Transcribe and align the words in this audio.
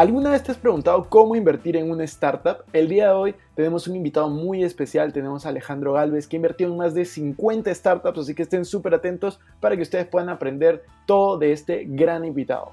¿Alguna 0.00 0.30
vez 0.30 0.42
te 0.42 0.50
has 0.50 0.56
preguntado 0.56 1.10
cómo 1.10 1.36
invertir 1.36 1.76
en 1.76 1.90
una 1.90 2.04
startup? 2.04 2.64
El 2.72 2.88
día 2.88 3.08
de 3.08 3.12
hoy 3.12 3.34
tenemos 3.54 3.86
un 3.86 3.96
invitado 3.96 4.30
muy 4.30 4.64
especial, 4.64 5.12
tenemos 5.12 5.44
a 5.44 5.50
Alejandro 5.50 5.92
Galvez 5.92 6.26
que 6.26 6.36
invirtió 6.36 6.68
en 6.68 6.78
más 6.78 6.94
de 6.94 7.04
50 7.04 7.74
startups, 7.74 8.18
así 8.18 8.34
que 8.34 8.44
estén 8.44 8.64
súper 8.64 8.94
atentos 8.94 9.40
para 9.60 9.76
que 9.76 9.82
ustedes 9.82 10.06
puedan 10.06 10.30
aprender 10.30 10.86
todo 11.04 11.36
de 11.36 11.52
este 11.52 11.84
gran 11.86 12.24
invitado. 12.24 12.72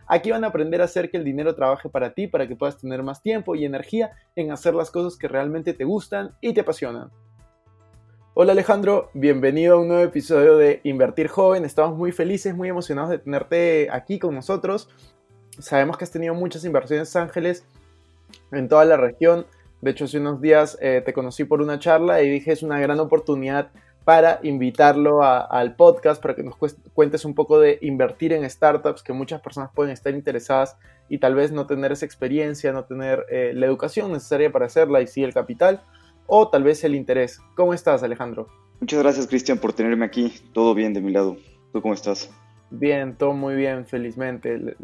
Aquí 0.13 0.29
van 0.29 0.43
a 0.43 0.47
aprender 0.47 0.81
a 0.81 0.83
hacer 0.83 1.09
que 1.09 1.15
el 1.15 1.23
dinero 1.23 1.55
trabaje 1.55 1.87
para 1.87 2.13
ti 2.13 2.27
para 2.27 2.45
que 2.45 2.57
puedas 2.57 2.77
tener 2.77 3.01
más 3.01 3.21
tiempo 3.21 3.55
y 3.55 3.63
energía 3.63 4.11
en 4.35 4.51
hacer 4.51 4.75
las 4.75 4.91
cosas 4.91 5.17
que 5.17 5.29
realmente 5.29 5.73
te 5.73 5.85
gustan 5.85 6.35
y 6.41 6.53
te 6.53 6.59
apasionan. 6.59 7.11
Hola 8.33 8.51
Alejandro, 8.51 9.09
bienvenido 9.13 9.75
a 9.75 9.79
un 9.79 9.87
nuevo 9.87 10.03
episodio 10.03 10.57
de 10.57 10.81
Invertir 10.83 11.29
Joven. 11.29 11.63
Estamos 11.63 11.97
muy 11.97 12.11
felices, 12.11 12.53
muy 12.53 12.67
emocionados 12.67 13.09
de 13.09 13.19
tenerte 13.19 13.87
aquí 13.89 14.19
con 14.19 14.35
nosotros 14.35 14.89
sabemos 15.59 15.97
que 15.97 16.03
has 16.03 16.11
tenido 16.11 16.33
muchas 16.33 16.65
inversiones 16.65 17.15
ángeles 17.15 17.65
en 18.51 18.67
toda 18.67 18.85
la 18.85 18.97
región. 18.97 19.45
De 19.81 19.91
hecho, 19.91 20.05
hace 20.05 20.19
unos 20.19 20.41
días 20.41 20.77
eh, 20.81 21.01
te 21.05 21.13
conocí 21.13 21.43
por 21.43 21.61
una 21.61 21.79
charla 21.79 22.21
y 22.21 22.29
dije 22.29 22.51
es 22.51 22.63
una 22.63 22.79
gran 22.79 22.99
oportunidad 22.99 23.71
para 24.11 24.41
invitarlo 24.43 25.23
al 25.23 25.77
podcast 25.77 26.21
para 26.21 26.35
que 26.35 26.43
nos 26.43 26.57
cuentes 26.93 27.23
un 27.23 27.33
poco 27.33 27.61
de 27.61 27.79
invertir 27.81 28.33
en 28.33 28.49
startups 28.49 29.03
que 29.03 29.13
muchas 29.13 29.39
personas 29.39 29.71
pueden 29.73 29.93
estar 29.93 30.13
interesadas 30.13 30.75
y 31.07 31.19
tal 31.19 31.33
vez 31.33 31.53
no 31.53 31.65
tener 31.65 31.93
esa 31.93 32.05
experiencia, 32.05 32.73
no 32.73 32.83
tener 32.83 33.25
eh, 33.31 33.53
la 33.55 33.67
educación 33.67 34.11
necesaria 34.11 34.51
para 34.51 34.65
hacerla 34.65 34.99
y 34.99 35.07
sí 35.07 35.23
el 35.23 35.33
capital 35.33 35.81
o 36.27 36.49
tal 36.49 36.63
vez 36.63 36.83
el 36.83 36.93
interés. 36.93 37.39
¿Cómo 37.55 37.73
estás, 37.73 38.03
Alejandro? 38.03 38.49
Muchas 38.81 38.99
gracias, 38.99 39.27
Cristian, 39.27 39.59
por 39.59 39.71
tenerme 39.71 40.03
aquí. 40.03 40.33
Todo 40.51 40.75
bien 40.75 40.93
de 40.93 40.99
mi 40.99 41.13
lado. 41.13 41.37
¿Tú 41.71 41.81
cómo 41.81 41.93
estás? 41.93 42.29
Bien, 42.69 43.15
todo 43.15 43.31
muy 43.31 43.55
bien, 43.55 43.85
felizmente. 43.85 44.75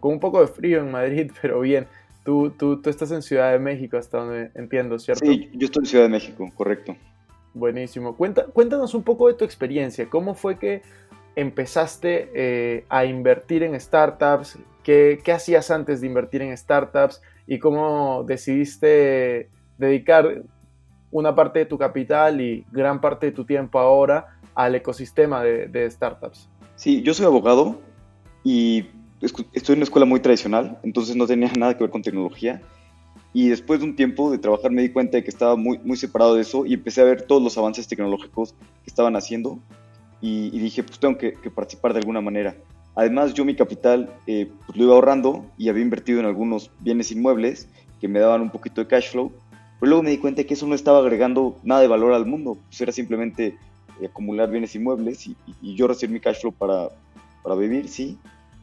con 0.00 0.14
un 0.14 0.18
poco 0.18 0.40
de 0.40 0.48
frío 0.48 0.80
en 0.80 0.90
Madrid, 0.90 1.30
pero 1.40 1.60
bien. 1.60 1.86
Tú, 2.24 2.50
tú, 2.50 2.82
tú 2.82 2.90
estás 2.90 3.12
en 3.12 3.22
Ciudad 3.22 3.52
de 3.52 3.60
México, 3.60 3.98
hasta 3.98 4.18
donde 4.18 4.50
entiendo, 4.56 4.98
¿cierto? 4.98 5.24
Sí, 5.24 5.48
yo 5.52 5.66
estoy 5.66 5.82
en 5.82 5.86
Ciudad 5.86 6.04
de 6.06 6.10
México, 6.10 6.50
correcto. 6.56 6.96
Buenísimo. 7.54 8.16
Cuenta, 8.16 8.46
cuéntanos 8.46 8.94
un 8.94 9.04
poco 9.04 9.28
de 9.28 9.34
tu 9.34 9.44
experiencia. 9.44 10.10
¿Cómo 10.10 10.34
fue 10.34 10.58
que 10.58 10.82
empezaste 11.36 12.30
eh, 12.34 12.84
a 12.88 13.04
invertir 13.04 13.62
en 13.62 13.78
startups? 13.78 14.58
¿Qué, 14.82 15.20
¿Qué 15.24 15.32
hacías 15.32 15.70
antes 15.70 16.00
de 16.00 16.08
invertir 16.08 16.42
en 16.42 16.56
startups? 16.56 17.22
¿Y 17.46 17.58
cómo 17.60 18.24
decidiste 18.26 19.48
dedicar 19.78 20.42
una 21.10 21.34
parte 21.34 21.60
de 21.60 21.66
tu 21.66 21.78
capital 21.78 22.40
y 22.40 22.66
gran 22.72 23.00
parte 23.00 23.26
de 23.26 23.32
tu 23.32 23.44
tiempo 23.44 23.78
ahora 23.78 24.36
al 24.54 24.74
ecosistema 24.74 25.42
de, 25.42 25.68
de 25.68 25.88
startups? 25.88 26.48
Sí, 26.74 27.02
yo 27.02 27.14
soy 27.14 27.26
abogado 27.26 27.80
y 28.42 28.86
estoy 29.52 29.74
en 29.74 29.78
una 29.78 29.84
escuela 29.84 30.06
muy 30.06 30.20
tradicional, 30.20 30.78
entonces 30.82 31.14
no 31.16 31.26
tenía 31.26 31.50
nada 31.58 31.76
que 31.76 31.84
ver 31.84 31.90
con 31.90 32.02
tecnología. 32.02 32.60
Y 33.34 33.48
después 33.48 33.80
de 33.80 33.86
un 33.86 33.96
tiempo 33.96 34.30
de 34.30 34.38
trabajar 34.38 34.70
me 34.70 34.80
di 34.80 34.90
cuenta 34.90 35.16
de 35.16 35.24
que 35.24 35.30
estaba 35.30 35.56
muy, 35.56 35.78
muy 35.80 35.96
separado 35.96 36.36
de 36.36 36.42
eso 36.42 36.64
y 36.64 36.74
empecé 36.74 37.00
a 37.00 37.04
ver 37.04 37.22
todos 37.22 37.42
los 37.42 37.58
avances 37.58 37.88
tecnológicos 37.88 38.52
que 38.52 38.86
estaban 38.86 39.16
haciendo 39.16 39.58
y, 40.20 40.58
dije, 40.58 40.82
pues 40.82 40.98
tengo 40.98 41.18
que, 41.18 41.32
participar 41.54 41.92
de 41.92 41.98
alguna 41.98 42.22
manera. 42.22 42.56
Además, 42.94 43.34
yo 43.34 43.44
mi 43.44 43.56
capital 43.56 44.08
eh, 44.26 44.48
pues, 44.64 44.78
lo 44.78 44.84
iba 44.84 44.94
ahorrando 44.94 45.44
y 45.58 45.68
había 45.68 45.82
invertido 45.82 46.20
en 46.20 46.26
algunos 46.26 46.70
bienes 46.78 47.10
inmuebles 47.10 47.68
que 48.00 48.08
me 48.08 48.20
daban 48.20 48.40
un 48.40 48.50
poquito 48.50 48.80
de 48.80 48.86
cash 48.86 49.10
flow, 49.10 49.32
pero 49.80 49.90
luego 49.90 50.02
me 50.04 50.10
di 50.10 50.18
cuenta 50.18 50.44
que 50.44 50.54
eso 50.54 50.66
no 50.66 50.76
estaba 50.76 51.00
agregando 51.00 51.56
nada 51.64 51.80
de 51.80 51.88
valor 51.88 52.14
al 52.14 52.24
mundo, 52.24 52.56
pues 52.68 52.80
era 52.80 52.92
simplemente 52.92 53.58
acumular 54.02 54.48
bienes 54.48 54.74
inmuebles 54.76 55.26
y, 55.26 55.36
yo 55.74 55.88
recibir 55.88 56.14
mi 56.14 56.20
cash 56.20 56.40
flow 56.40 56.52
para, 56.52 56.88
para 57.42 57.56
vivir, 57.56 57.88
sí. 57.88 58.16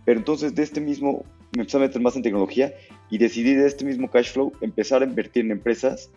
Pero 0.05 0.17
entonces 0.17 0.55
de 0.55 0.63
este 0.63 0.79
mismo 0.79 1.25
me 1.55 1.61
empecé 1.61 1.77
a 1.77 1.81
meter 1.81 2.01
más 2.01 2.15
en 2.15 2.23
tecnología 2.23 2.73
y 3.11 3.17
decidí 3.17 3.53
de 3.53 3.67
este 3.67 3.85
mismo 3.85 4.09
cash 4.09 4.31
flow 4.31 4.53
empezar 4.61 5.03
a 5.03 5.05
invertir 5.05 5.45
en 5.45 5.51
empresas 5.51 6.09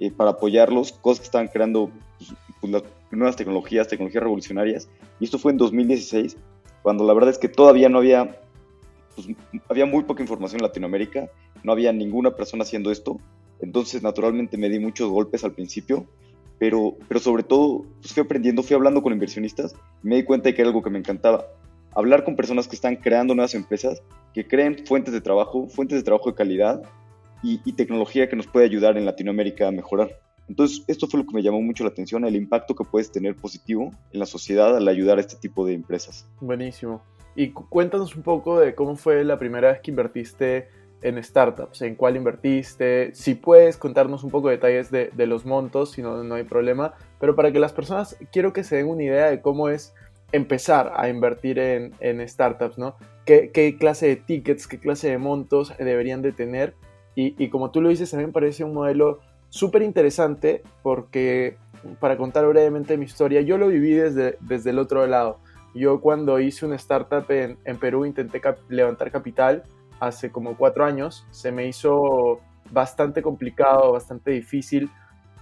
eh, 0.00 0.10
para 0.10 0.30
apoyarlos, 0.30 0.92
cosas 0.92 1.20
que 1.20 1.26
estaban 1.26 1.48
creando 1.48 1.90
pues, 2.18 2.34
pues, 2.60 2.72
las 2.72 2.82
nuevas 3.12 3.36
tecnologías, 3.36 3.86
tecnologías 3.86 4.22
revolucionarias. 4.22 4.88
Y 5.20 5.24
esto 5.24 5.38
fue 5.38 5.52
en 5.52 5.58
2016, 5.58 6.36
cuando 6.82 7.04
la 7.04 7.14
verdad 7.14 7.30
es 7.30 7.38
que 7.38 7.48
todavía 7.48 7.88
no 7.88 7.98
había, 7.98 8.36
pues, 9.14 9.28
había 9.68 9.86
muy 9.86 10.02
poca 10.02 10.22
información 10.22 10.60
en 10.60 10.66
Latinoamérica, 10.66 11.30
no 11.62 11.72
había 11.72 11.92
ninguna 11.92 12.32
persona 12.32 12.64
haciendo 12.64 12.90
esto. 12.90 13.20
Entonces 13.60 14.02
naturalmente 14.02 14.56
me 14.56 14.68
di 14.68 14.80
muchos 14.80 15.08
golpes 15.08 15.44
al 15.44 15.52
principio, 15.52 16.04
pero, 16.58 16.96
pero 17.06 17.20
sobre 17.20 17.44
todo 17.44 17.84
fui 18.02 18.22
aprendiendo, 18.22 18.64
fui 18.64 18.74
hablando 18.74 19.02
con 19.02 19.12
inversionistas 19.12 19.74
y 20.02 20.08
me 20.08 20.16
di 20.16 20.24
cuenta 20.24 20.48
de 20.48 20.54
que 20.54 20.62
era 20.62 20.70
algo 20.70 20.82
que 20.82 20.90
me 20.90 20.98
encantaba. 20.98 21.46
Hablar 21.94 22.24
con 22.24 22.36
personas 22.36 22.68
que 22.68 22.76
están 22.76 22.96
creando 22.96 23.34
nuevas 23.34 23.54
empresas, 23.54 24.02
que 24.32 24.46
creen 24.46 24.86
fuentes 24.86 25.12
de 25.12 25.20
trabajo, 25.20 25.68
fuentes 25.68 25.98
de 25.98 26.04
trabajo 26.04 26.30
de 26.30 26.36
calidad 26.36 26.82
y, 27.42 27.72
tecnología 27.72 28.28
que 28.28 28.36
nos 28.36 28.46
puede 28.46 28.66
ayudar 28.66 28.96
en 28.96 29.06
Latinoamérica 29.06 29.68
a 29.68 29.72
mejorar. 29.72 30.10
Entonces, 30.48 30.84
esto 30.88 31.06
fue 31.06 31.20
lo 31.20 31.26
que 31.26 31.34
me 31.34 31.42
llamó 31.42 31.60
mucho 31.62 31.84
la 31.84 31.90
atención, 31.90 32.24
el 32.24 32.36
impacto 32.36 32.74
que 32.74 32.84
puedes 32.84 33.10
tener 33.10 33.36
positivo 33.36 33.92
en 34.12 34.20
la 34.20 34.26
sociedad 34.26 34.76
al 34.76 34.86
ayudar 34.88 35.18
a 35.18 35.20
este 35.20 35.36
tipo 35.36 35.64
de 35.64 35.74
empresas. 35.74 36.28
Buenísimo. 36.40 37.02
Y 37.34 37.50
cuéntanos 37.50 38.16
un 38.16 38.22
poco 38.22 38.58
de 38.58 38.74
cómo 38.74 38.96
fue 38.96 39.24
la 39.24 39.38
primera 39.38 39.70
vez 39.70 39.80
que 39.80 39.90
invertiste 39.90 40.68
en 41.02 41.22
startups, 41.22 41.82
en 41.82 41.94
cuál 41.94 42.16
invertiste, 42.16 43.14
si 43.14 43.34
puedes 43.34 43.76
contarnos 43.76 44.22
un 44.24 44.30
poco 44.30 44.48
de 44.48 44.56
detalles 44.56 44.90
de, 44.90 45.26
los 45.26 45.46
montos, 45.46 45.92
si 45.92 46.02
no, 46.02 46.22
no 46.24 46.34
hay 46.34 46.44
problema, 46.44 46.94
pero 47.18 47.34
para 47.34 47.52
que 47.52 47.58
las 47.58 47.72
personas, 47.72 48.16
quiero 48.32 48.52
que 48.52 48.64
se 48.64 48.76
den 48.76 48.88
una 48.88 49.04
idea 49.04 49.30
de 49.30 49.40
cómo 49.40 49.68
es 49.68 49.94
empezar 50.32 50.92
a 50.96 51.08
invertir 51.08 51.58
en, 51.58 52.28
startups, 52.28 52.78
¿no? 52.78 52.96
¿Qué, 53.24 53.50
¿Qué, 53.52 53.76
clase 53.76 54.08
de 54.08 54.16
tickets, 54.16 54.66
qué 54.66 54.78
clase 54.78 55.10
de 55.10 55.18
montos 55.18 55.74
deberían 55.78 56.22
de 56.22 56.32
tener? 56.32 56.74
Y, 57.16 57.50
como 57.50 57.70
tú 57.70 57.82
lo 57.82 57.90
dices, 57.90 58.14
a 58.14 58.16
mí 58.16 58.24
me 58.24 58.32
parece 58.32 58.64
un 58.64 58.72
modelo 58.72 59.20
súper 59.50 59.82
interesante 59.82 60.62
porque, 60.82 61.58
para 61.98 62.16
contar 62.16 62.46
brevemente 62.46 62.96
mi 62.96 63.04
historia, 63.04 63.42
yo 63.42 63.58
lo 63.58 63.68
viví 63.68 63.92
desde, 63.92 64.38
desde 64.40 64.70
el 64.70 64.78
otro 64.78 65.06
lado. 65.06 65.38
Yo 65.74 66.00
cuando 66.00 66.40
hice 66.40 66.64
una 66.64 66.76
startup 66.76 67.26
en 67.30 67.76
Perú 67.78 68.06
intenté 68.06 68.40
levantar 68.68 69.10
capital 69.10 69.64
hace 70.00 70.30
como 70.30 70.56
cuatro 70.56 70.84
años, 70.84 71.26
se 71.30 71.52
me 71.52 71.66
hizo 71.66 72.40
bastante 72.70 73.20
complicado, 73.22 73.92
bastante 73.92 74.30
difícil 74.30 74.90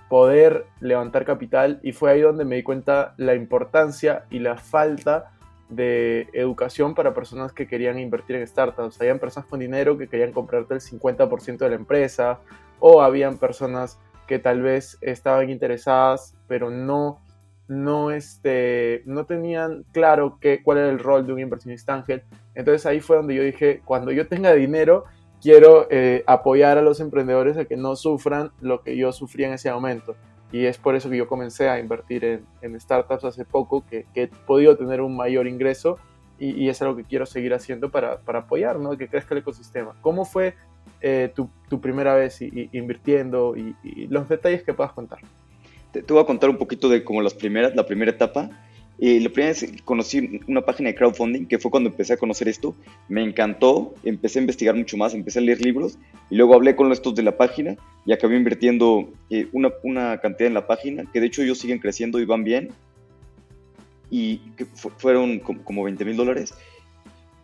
poder 0.09 0.67
levantar 0.81 1.25
capital 1.25 1.81
y 1.83 1.93
fue 1.93 2.11
ahí 2.11 2.21
donde 2.21 2.45
me 2.45 2.57
di 2.57 2.63
cuenta 2.63 3.15
la 3.17 3.35
importancia 3.35 4.25
y 4.31 4.39
la 4.39 4.57
falta 4.57 5.33
de 5.69 6.29
educación 6.33 6.95
para 6.95 7.13
personas 7.13 7.53
que 7.53 7.67
querían 7.67 7.99
invertir 7.99 8.37
en 8.37 8.47
startups. 8.47 9.01
Habían 9.01 9.19
personas 9.19 9.49
con 9.49 9.61
dinero 9.61 9.99
que 9.99 10.09
querían 10.09 10.33
comprarte 10.33 10.75
el 10.75 10.81
50% 10.81 11.59
de 11.59 11.69
la 11.69 11.77
empresa 11.77 12.41
o 12.81 13.03
habían 13.03 13.39
personas 13.39 13.99
que 14.27 14.39
tal 14.39 14.63
vez 14.63 14.99
estaban 15.01 15.51
interesadas 15.51 16.35
pero 16.47 16.71
no 16.71 17.21
no, 17.69 18.11
este, 18.11 19.03
no 19.05 19.27
tenían 19.27 19.85
claro 19.93 20.39
qué, 20.41 20.63
cuál 20.63 20.79
era 20.79 20.89
el 20.89 20.99
rol 20.99 21.27
de 21.27 21.35
un 21.35 21.39
inversionista 21.39 21.95
ángel. 21.95 22.23
Entonces 22.55 22.87
ahí 22.87 23.01
fue 23.01 23.17
donde 23.17 23.35
yo 23.35 23.43
dije, 23.43 23.83
cuando 23.85 24.11
yo 24.11 24.27
tenga 24.27 24.55
dinero, 24.55 25.05
quiero 25.41 25.87
eh, 25.91 26.25
apoyar 26.27 26.79
a 26.79 26.83
los 26.83 27.01
emprendedores 27.01 27.57
a 27.57 27.65
que 27.65 27.77
no 27.77 27.97
sufran 27.97 28.51
lo 28.61 28.83
que 28.83 28.97
yo 28.97 29.13
sufrí 29.13 29.45
en 29.45 29.53
ese 29.53 29.73
momento. 29.73 30.17
Y 30.51 30.65
es 30.65 30.79
por 30.79 30.97
eso 30.97 31.11
que 31.11 31.17
yo 31.17 31.29
comencé 31.29 31.69
a 31.69 31.79
invertir 31.79 32.43
en, 32.63 32.81
startups 32.81 33.25
hace 33.25 33.45
poco, 33.45 33.85
que, 33.87 34.07
he 34.15 34.29
podido 34.29 34.77
tener 34.77 35.03
un 35.03 35.15
mayor 35.15 35.47
ingreso 35.47 35.99
y, 36.39 36.69
es 36.69 36.81
algo 36.81 36.97
que 36.97 37.05
quiero 37.05 37.27
seguir 37.27 37.53
haciendo 37.53 37.91
para, 37.91 38.21
para 38.21 38.41
apoyar, 38.41 38.79
¿no? 38.79 38.97
que 38.97 39.09
crezca 39.09 39.35
el 39.35 39.41
ecosistema. 39.41 39.95
¿Cómo 40.01 40.25
fue 40.25 40.55
eh, 41.01 41.31
tu, 41.35 41.51
tu, 41.69 41.81
primera 41.81 42.15
vez 42.15 42.41
invirtiendo 42.41 43.57
y, 43.57 43.75
los 44.07 44.29
detalles 44.29 44.63
que 44.63 44.73
puedas 44.73 44.93
contar? 44.93 45.19
Te, 45.93 46.03
te, 46.03 46.13
voy 46.13 46.23
a 46.23 46.27
contar 46.27 46.49
un 46.49 46.57
poquito 46.57 46.89
de 46.89 47.05
como 47.05 47.21
las 47.21 47.35
primeras, 47.35 47.75
la 47.75 47.85
primera 47.85 48.11
etapa. 48.11 48.51
Y 49.01 49.21
la 49.21 49.31
primera 49.31 49.53
vez 49.53 49.65
conocí 49.85 50.41
una 50.49 50.63
página 50.63 50.89
de 50.89 50.97
crowdfunding, 50.97 51.47
que 51.47 51.61
fue 51.61 51.71
cuando 51.71 51.89
empecé 51.89 52.15
a 52.15 52.17
conocer 52.17 52.49
esto. 52.49 52.75
Me 53.09 53.23
encantó, 53.23 53.95
empecé 54.03 54.41
a 54.41 54.43
investigar 54.43 54.75
mucho 54.75 54.97
más, 54.97 55.15
empecé 55.15 55.39
a 55.39 55.43
leer 55.43 55.61
libros 55.61 55.99
y 56.31 56.35
luego 56.35 56.55
hablé 56.55 56.75
con 56.75 56.91
estos 56.91 57.15
de 57.15 57.23
la 57.23 57.37
página 57.37 57.77
y 58.05 58.13
acabé 58.13 58.37
invirtiendo 58.37 59.09
eh, 59.31 59.47
una, 59.53 59.71
una, 59.85 60.19
cantidad 60.19 60.49
en 60.49 60.55
la 60.55 60.67
página, 60.67 61.05
que 61.13 61.21
de 61.21 61.27
hecho 61.27 61.43
ellos 61.43 61.59
siguen 61.59 61.79
creciendo 61.79 62.19
y 62.19 62.25
van 62.25 62.43
bien. 62.43 62.71
Y 64.11 64.39
que 64.57 64.65
fueron 64.65 65.39
como, 65.39 65.85
20 65.85 66.05
mil 66.05 66.17
dólares. 66.17 66.55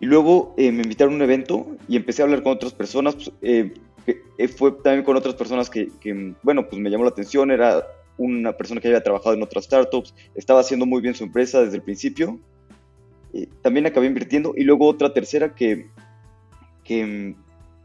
Y 0.01 0.07
luego 0.07 0.55
eh, 0.57 0.73
me 0.73 0.83
invitaron 0.83 1.15
a 1.15 1.17
un 1.17 1.23
evento 1.23 1.69
y 1.87 1.97
empecé 1.97 2.23
a 2.23 2.25
hablar 2.25 2.43
con 2.43 2.55
otras 2.55 2.73
personas. 2.73 3.15
Pues, 3.15 3.31
eh, 3.43 3.73
fue 4.49 4.73
también 4.73 5.05
con 5.05 5.17
otras 5.17 5.35
personas 5.35 5.71
que, 5.71 5.89
que, 6.01 6.35
bueno, 6.43 6.67
pues 6.69 6.81
me 6.83 6.91
llamó 6.91 7.05
la 7.05 7.11
atención. 7.11 7.53
Era 7.53 7.85
una 8.17 8.53
persona 8.53 8.81
que 8.81 8.89
había 8.89 9.03
trabajado 9.03 9.35
en 9.35 9.43
otras 9.43 9.65
startups, 9.65 10.15
estaba 10.35 10.61
haciendo 10.61 10.87
muy 10.87 11.01
bien 11.01 11.15
su 11.15 11.25
empresa 11.25 11.63
desde 11.63 11.77
el 11.77 11.83
principio. 11.83 12.39
también 13.63 13.87
acabé 13.87 14.07
invirtiendo 14.07 14.55
y 14.57 14.63
luego 14.63 14.87
otra 14.87 15.13
tercera 15.13 15.55
que, 15.55 15.89
que 16.85 17.35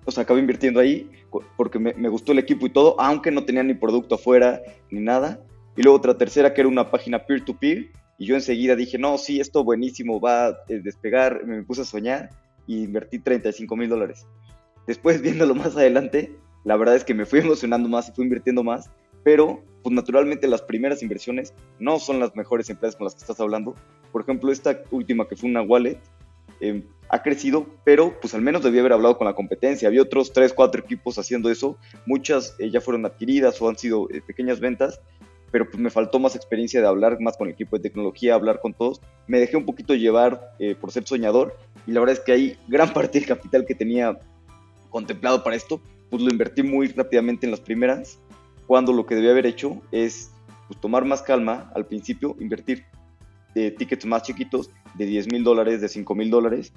o 0.06 0.12
sea, 0.12 0.24
acabé 0.24 0.40
invirtiendo 0.40 0.80
ahí 0.80 1.10
porque 1.58 1.80
me, 1.80 1.94
me, 1.94 2.10
gustó 2.10 2.32
el 2.32 2.40
equipo 2.40 2.66
y 2.66 2.70
todo, 2.70 3.00
aunque 3.00 3.32
no 3.32 3.46
tenía 3.46 3.64
ni 3.64 3.74
producto 3.74 4.16
afuera 4.16 4.62
ni 4.90 5.00
nada. 5.00 5.44
Y 5.76 5.84
luego 5.84 5.98
otra 5.98 6.18
tercera 6.18 6.54
que 6.54 6.62
era 6.62 6.68
una 6.68 6.92
página 6.92 7.26
peer-to-peer 7.26 7.92
y 8.18 8.26
yo 8.26 8.36
enseguida 8.36 8.76
dije, 8.76 8.98
no, 8.98 9.18
sí, 9.18 9.40
esto 9.40 9.64
buenísimo, 9.64 10.20
va 10.20 10.48
a 10.48 10.58
despegar, 10.68 11.46
me 11.46 11.64
puse 11.64 11.82
a 11.82 11.86
soñar 11.86 12.30
y 12.68 12.84
invertí 12.84 13.20
35 13.20 13.76
mil 13.76 13.90
dólares. 13.90 14.28
Después, 14.88 15.22
viéndolo 15.24 15.56
más 15.56 15.78
adelante, 15.78 16.36
la 16.66 16.76
verdad 16.76 16.96
es 16.96 17.06
que 17.06 17.14
me 17.14 17.26
fui 17.26 17.40
emocionando 17.40 17.88
más 17.88 18.10
y 18.10 18.12
fui 18.12 18.26
invirtiendo 18.26 18.64
más 18.64 18.90
pero 19.24 19.64
pues 19.84 19.94
naturalmente 19.94 20.48
las 20.48 20.62
primeras 20.62 21.02
inversiones 21.02 21.54
no 21.80 22.00
son 22.00 22.20
las 22.20 22.36
mejores 22.36 22.70
empresas 22.70 22.96
con 22.96 23.06
las 23.06 23.16
que 23.16 23.22
estás 23.22 23.40
hablando. 23.40 23.76
Por 24.12 24.22
ejemplo, 24.22 24.52
esta 24.52 24.82
última 24.92 25.28
que 25.28 25.36
fue 25.36 25.50
una 25.50 25.62
wallet, 25.62 26.00
em, 26.60 26.84
ha 27.10 27.24
crecido, 27.24 27.66
pero 27.84 28.20
pues 28.22 28.34
al 28.36 28.42
menos 28.42 28.64
debía 28.64 28.82
haber 28.82 28.94
hablado 28.94 29.18
con 29.18 29.26
la 29.26 29.34
competencia. 29.34 29.88
Había 29.88 30.02
otros 30.02 30.32
3, 30.32 30.54
4 30.54 30.82
equipos 30.82 31.18
haciendo 31.18 31.50
eso, 31.50 31.78
muchas 32.06 32.56
eh, 32.60 32.70
ya 32.70 32.82
fueron 32.82 33.06
adquiridas 33.06 33.60
o 33.62 33.70
han 33.70 33.78
sido 33.78 34.08
eh, 34.12 34.22
pequeñas 34.22 34.60
ventas, 34.60 35.02
pero 35.52 35.66
pues 35.68 35.80
me 35.80 35.90
faltó 35.90 36.20
más 36.20 36.36
experiencia 36.36 36.82
de 36.82 36.88
hablar 36.88 37.20
más 37.20 37.36
con 37.36 37.48
el 37.48 37.54
equipo 37.54 37.76
de 37.76 37.82
tecnología, 37.82 38.36
hablar 38.36 38.60
con 38.60 38.74
todos. 38.74 39.02
Me 39.26 39.40
dejé 39.40 39.58
un 39.58 39.66
poquito 39.66 39.96
llevar 39.96 40.54
eh, 40.60 40.76
por 40.76 40.92
ser 40.92 41.08
soñador 41.08 41.58
y 41.88 41.92
la 41.92 42.00
verdad 42.00 42.18
es 42.18 42.20
que 42.20 42.32
ahí 42.32 42.58
gran 42.68 42.94
parte 42.94 43.20
del 43.20 43.28
capital 43.28 43.66
que 43.66 43.74
tenía 43.74 44.20
contemplado 44.92 45.44
para 45.44 45.56
esto, 45.56 45.82
pues 46.12 46.22
lo 46.22 46.30
invertí 46.30 46.62
muy 46.62 46.88
rápidamente 46.88 47.48
en 47.48 47.52
las 47.52 47.62
primeras 47.62 48.20
cuando 48.70 48.94
lo 48.94 49.08
que 49.08 49.16
debía 49.16 49.32
haber 49.32 49.48
hecho 49.48 49.82
es 49.92 50.32
pues, 50.68 50.80
tomar 50.80 51.04
más 51.04 51.24
calma 51.24 51.72
al 51.74 51.88
principio, 51.88 52.36
invertir 52.40 52.86
de 53.56 53.72
tickets 53.72 54.06
más 54.06 54.22
chiquitos, 54.22 54.70
de 54.94 55.08
10 55.08 55.32
mil 55.32 55.44
dólares, 55.44 55.82
de 55.82 55.90
5 55.90 56.14
mil 56.14 56.30
dólares, 56.30 56.72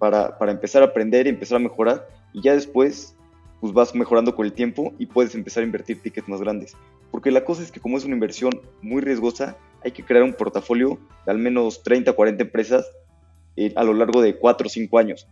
para, 0.00 0.36
para, 0.38 0.50
empezar 0.50 0.82
a 0.82 0.86
aprender 0.86 1.28
y 1.28 1.30
empezar 1.30 1.58
a 1.58 1.60
mejorar. 1.60 2.08
Y 2.32 2.42
ya 2.42 2.54
después, 2.54 3.14
pues 3.60 3.72
vas 3.72 3.94
mejorando 3.94 4.34
con 4.34 4.44
el 4.44 4.52
tiempo 4.52 4.92
y 4.98 5.06
puedes 5.06 5.36
empezar 5.36 5.62
a 5.62 5.66
invertir 5.66 6.02
tickets 6.02 6.28
más 6.28 6.40
grandes. 6.40 6.76
Porque 7.12 7.30
la 7.30 7.44
cosa 7.44 7.62
es 7.62 7.70
que 7.70 7.78
como 7.78 7.96
es 7.96 8.04
una 8.04 8.14
inversión 8.14 8.50
muy 8.82 9.00
riesgosa, 9.00 9.56
hay 9.84 9.92
que 9.92 10.02
crear 10.02 10.24
un 10.24 10.34
portafolio 10.34 10.98
de 11.26 11.30
al 11.30 11.38
menos 11.38 11.84
30, 11.84 12.12
40 12.12 12.42
empresas 12.42 12.90
eh, 13.54 13.72
a 13.76 13.84
lo 13.84 13.94
largo 13.94 14.20
de 14.20 14.36
4 14.36 14.66
o 14.66 14.68
5 14.68 14.98
años. 14.98 15.28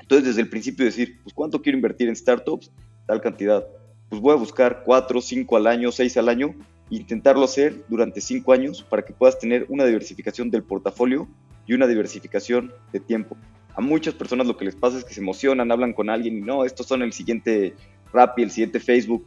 Entonces, 0.00 0.28
desde 0.28 0.40
el 0.40 0.48
principio 0.48 0.86
decir, 0.86 1.20
pues 1.22 1.34
cuánto 1.34 1.60
quiero 1.60 1.76
invertir 1.76 2.08
en 2.08 2.16
startups, 2.16 2.72
tal 3.06 3.20
cantidad 3.20 3.66
pues 4.08 4.20
voy 4.22 4.32
a 4.32 4.36
buscar 4.36 4.82
4, 4.84 5.20
5 5.20 5.56
al 5.56 5.66
año, 5.66 5.92
6 5.92 6.16
al 6.16 6.28
año, 6.28 6.54
e 6.90 6.96
intentarlo 6.96 7.44
hacer 7.44 7.84
durante 7.88 8.20
5 8.20 8.52
años 8.52 8.82
para 8.82 9.02
que 9.02 9.12
puedas 9.12 9.38
tener 9.38 9.66
una 9.68 9.84
diversificación 9.84 10.50
del 10.50 10.62
portafolio 10.62 11.28
y 11.66 11.74
una 11.74 11.86
diversificación 11.86 12.72
de 12.92 13.00
tiempo. 13.00 13.36
A 13.74 13.80
muchas 13.80 14.14
personas 14.14 14.46
lo 14.46 14.56
que 14.56 14.64
les 14.64 14.74
pasa 14.74 14.98
es 14.98 15.04
que 15.04 15.14
se 15.14 15.20
emocionan, 15.20 15.70
hablan 15.70 15.92
con 15.92 16.10
alguien 16.10 16.38
y 16.38 16.40
no, 16.40 16.64
estos 16.64 16.86
son 16.86 17.02
el 17.02 17.12
siguiente 17.12 17.74
Rappi, 18.12 18.42
el 18.42 18.50
siguiente 18.50 18.80
Facebook 18.80 19.24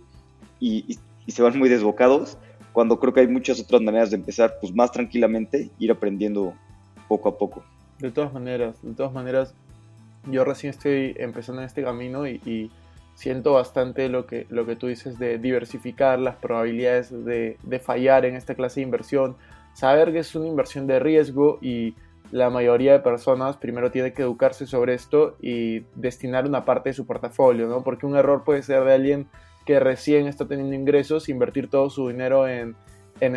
y, 0.59 0.97
se 1.27 1.41
van 1.41 1.57
muy 1.57 1.69
desbocados, 1.69 2.37
cuando 2.73 2.99
creo 2.99 3.13
que 3.13 3.21
hay 3.21 3.27
muchas 3.27 3.59
otras 3.61 3.81
maneras 3.81 4.09
de 4.09 4.17
empezar 4.17 4.55
pues 4.59 4.75
más 4.75 4.91
tranquilamente, 4.91 5.69
ir 5.79 5.91
aprendiendo 5.91 6.53
poco 7.07 7.29
a 7.29 7.37
poco. 7.37 7.63
De 7.99 8.11
todas 8.11 8.33
maneras, 8.33 8.75
de 8.81 8.93
todas 8.93 9.13
maneras, 9.13 9.53
yo 10.29 10.43
recién 10.43 10.71
estoy 10.71 11.15
empezando 11.17 11.61
en 11.61 11.67
este 11.67 11.83
camino 11.83 12.27
y 12.27 12.69
siento 13.15 13.53
bastante 13.53 14.09
lo 14.09 14.25
que, 14.25 14.47
lo 14.49 14.65
que 14.65 14.75
tú 14.75 14.87
dices 14.87 15.19
de 15.19 15.37
diversificar 15.37 16.19
las 16.19 16.35
probabilidades 16.35 17.11
de, 17.25 17.57
fallar 17.83 18.25
en 18.25 18.35
esta 18.35 18.55
clase 18.55 18.79
de 18.79 18.85
inversión, 18.85 19.35
saber 19.73 20.11
que 20.11 20.19
es 20.19 20.35
una 20.35 20.47
inversión 20.47 20.87
de 20.87 20.99
riesgo 20.99 21.59
y 21.61 21.95
la 22.31 22.49
mayoría 22.49 22.93
de 22.93 22.99
personas 22.99 23.57
primero 23.57 23.91
tiene 23.91 24.13
que 24.13 24.21
educarse 24.21 24.65
sobre 24.65 24.93
esto 24.93 25.35
y 25.41 25.81
destinar 25.95 26.45
una 26.45 26.63
parte 26.63 26.89
de 26.89 26.93
su 26.93 27.05
portafolio, 27.05 27.67
¿no? 27.67 27.83
Porque 27.83 28.05
un 28.05 28.15
error 28.15 28.43
puede 28.43 28.63
ser 28.63 28.83
de 28.85 28.93
alguien 28.93 29.27
que 29.65 29.79
recién 29.79 30.27
está 30.27 30.47
teniendo 30.47 30.73
ingresos, 30.73 31.29
invertir 31.29 31.69
todo 31.69 31.89
su 31.89 32.07
dinero 32.07 32.47
en, 32.47 32.75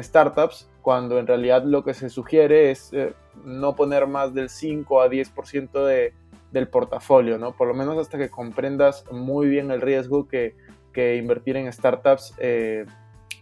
startups, 0.02 0.66
cuando 0.80 1.18
en 1.18 1.26
realidad 1.26 1.62
lo 1.64 1.84
que 1.84 1.92
se 1.92 2.08
sugiere 2.08 2.70
es 2.70 2.90
eh, 2.94 3.12
no 3.44 3.76
poner 3.76 4.06
más 4.06 4.32
del 4.32 4.48
5 4.48 5.02
a 5.02 5.10
10% 5.10 5.84
de, 5.84 6.14
del 6.54 6.68
portafolio, 6.68 7.36
¿no? 7.36 7.52
Por 7.52 7.66
lo 7.66 7.74
menos 7.74 7.98
hasta 7.98 8.16
que 8.16 8.30
comprendas 8.30 9.04
muy 9.10 9.48
bien 9.48 9.70
el 9.72 9.80
riesgo 9.80 10.28
que, 10.28 10.54
invertir 10.94 11.56
en 11.56 11.70
startups 11.72 12.34
eh, 12.38 12.86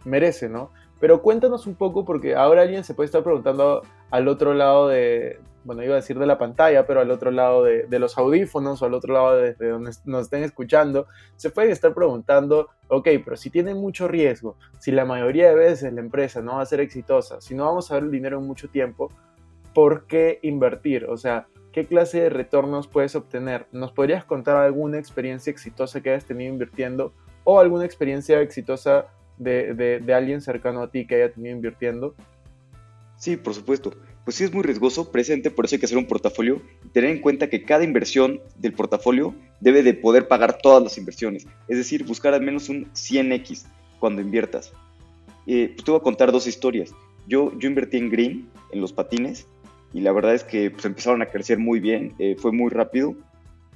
merece, 0.05 0.49
¿no? 0.49 0.71
Pero 0.99 1.21
cuéntanos 1.21 1.67
un 1.67 1.75
poco, 1.75 2.03
porque 2.03 2.35
ahora 2.35 2.63
alguien 2.63 2.83
se 2.83 2.95
puede 2.95 3.05
estar 3.05 3.23
preguntando 3.23 3.83
al 4.09 4.27
otro 4.27 4.55
lado 4.55 4.87
de, 4.87 5.39
bueno, 5.63 5.83
iba 5.83 5.93
a 5.93 5.97
decir 5.97 6.17
de 6.17 6.25
la 6.25 6.39
pantalla, 6.39 6.87
pero 6.87 7.01
al 7.01 7.11
otro 7.11 7.29
lado 7.29 7.63
de, 7.63 7.99
los 7.99 8.17
audífonos 8.17 8.81
o 8.81 8.85
al 8.85 8.95
otro 8.95 9.13
lado 9.13 9.35
de, 9.37 9.53
donde 9.53 9.91
nos 10.05 10.23
estén 10.23 10.41
escuchando, 10.41 11.05
se 11.35 11.51
pueden 11.51 11.71
estar 11.71 11.93
preguntando, 11.93 12.69
ok, 12.87 13.07
pero 13.23 13.35
si 13.35 13.51
tiene 13.51 13.75
mucho 13.75 14.07
riesgo, 14.07 14.57
si 14.79 14.91
la 14.91 15.05
mayoría 15.05 15.49
de 15.49 15.55
veces 15.55 15.93
la 15.93 16.01
empresa 16.01 16.41
no 16.41 16.55
va 16.55 16.63
a 16.63 16.65
ser 16.65 16.79
exitosa, 16.79 17.39
si 17.41 17.53
no 17.53 17.65
vamos 17.65 17.91
a 17.91 17.95
ver 17.95 18.05
el 18.05 18.11
dinero 18.11 18.39
en 18.39 18.47
mucho 18.47 18.67
tiempo, 18.69 19.11
¿por 19.75 20.07
qué 20.07 20.39
invertir? 20.41 21.05
O 21.05 21.17
sea, 21.17 21.47
¿Qué 21.73 21.87
clase 21.87 22.21
de 22.21 22.29
retornos 22.29 22.87
puedes 22.87 23.15
obtener? 23.15 23.65
¿Nos 23.71 23.91
podrías 23.91 24.23
contar 24.23 24.57
alguna 24.57 24.99
experiencia 24.99 25.49
exitosa 25.49 26.01
que 26.01 26.11
hayas 26.11 26.25
tenido 26.25 26.53
invirtiendo 26.53 27.13
o 27.43 27.59
alguna 27.59 27.83
experiencia 27.83 28.39
exitosa 28.41 29.07
de, 29.39 30.03
alguien 30.15 30.39
cercano 30.41 30.83
a 30.83 30.91
ti 30.91 31.07
que 31.07 31.15
haya 31.15 31.33
tenido 31.33 31.55
invirtiendo? 31.55 32.13
Sí, 33.17 33.37
por 33.37 33.55
supuesto. 33.55 33.91
Pues 34.23 34.37
sí 34.37 34.43
es 34.43 34.53
muy 34.53 34.61
riesgoso, 34.61 35.11
presente, 35.11 35.49
por 35.49 35.65
eso 35.65 35.73
hay 35.73 35.79
que 35.79 35.87
hacer 35.87 35.97
un 35.97 36.05
portafolio 36.05 36.61
y 36.85 36.89
tener 36.89 37.09
en 37.09 37.21
cuenta 37.21 37.49
que 37.49 37.63
cada 37.63 37.83
inversión 37.83 38.39
del 38.59 38.73
portafolio 38.73 39.33
debe 39.59 39.81
de 39.81 39.95
poder 39.95 40.27
pagar 40.27 40.59
todas 40.59 40.83
las 40.83 40.99
inversiones. 40.99 41.47
Es 41.67 41.77
decir, 41.77 42.05
buscar 42.05 42.35
al 42.35 42.41
menos 42.41 42.69
un 42.69 42.85
100x 42.93 43.65
cuando 43.99 44.21
inviertas. 44.21 44.71
Eh, 45.47 45.71
pues 45.73 45.83
te 45.83 45.89
voy 45.89 45.99
a 45.99 46.03
contar 46.03 46.31
dos 46.31 46.45
historias. 46.45 46.93
Yo, 47.27 47.51
yo 47.57 47.67
invertí 47.67 47.97
en 47.97 48.11
Green, 48.11 48.49
en 48.71 48.79
los 48.79 48.93
patines, 48.93 49.47
y 49.93 50.01
la 50.01 50.11
verdad 50.11 50.33
es 50.33 50.43
que 50.43 50.71
pues, 50.71 50.83
empezaron 50.85 51.21
a 51.21 51.27
crecer 51.27 51.59
muy 51.59 51.79
bien, 51.79 52.13
eh, 52.17 52.35
fue 52.37 52.51
muy 52.51 52.69
rápido 52.71 53.15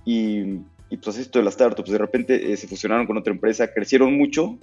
y, 0.03 0.59
y, 0.89 0.97
pues 1.01 1.17
esto 1.17 1.39
de 1.39 1.45
las 1.45 1.53
startups, 1.53 1.91
de 1.91 1.97
repente 1.97 2.51
eh, 2.51 2.57
se 2.57 2.67
fusionaron 2.67 3.05
con 3.05 3.17
otra 3.17 3.31
empresa, 3.31 3.71
crecieron 3.71 4.17
mucho, 4.17 4.57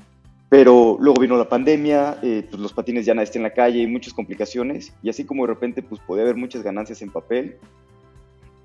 pero 0.48 0.96
luego 1.00 1.20
vino 1.20 1.36
la 1.36 1.48
pandemia, 1.48 2.18
eh, 2.22 2.44
pues 2.50 2.60
los 2.60 2.72
patines 2.72 3.06
ya 3.06 3.14
nadie 3.14 3.24
está 3.24 3.38
en 3.38 3.44
la 3.44 3.52
calle 3.52 3.80
y 3.80 3.86
muchas 3.86 4.12
complicaciones 4.12 4.92
y 5.02 5.08
así 5.10 5.24
como 5.24 5.46
de 5.46 5.52
repente 5.52 5.82
pues 5.82 6.00
podía 6.00 6.24
haber 6.24 6.36
muchas 6.36 6.62
ganancias 6.62 7.02
en 7.02 7.10
papel 7.10 7.56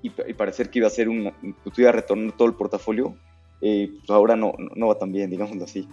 y, 0.02 0.08
y 0.26 0.34
parecer 0.34 0.70
que 0.70 0.80
iba 0.80 0.88
a 0.88 0.90
ser 0.90 1.08
una, 1.08 1.32
pues 1.62 1.78
iba 1.78 1.90
a 1.90 1.92
retornar 1.92 2.32
todo 2.32 2.48
el 2.48 2.54
portafolio, 2.54 3.14
pues 3.60 4.08
ahora 4.08 4.34
no, 4.34 4.54
no 4.74 4.88
va 4.88 4.98
tan 4.98 5.12
bien, 5.12 5.30
digámoslo 5.30 5.64
así. 5.64 5.86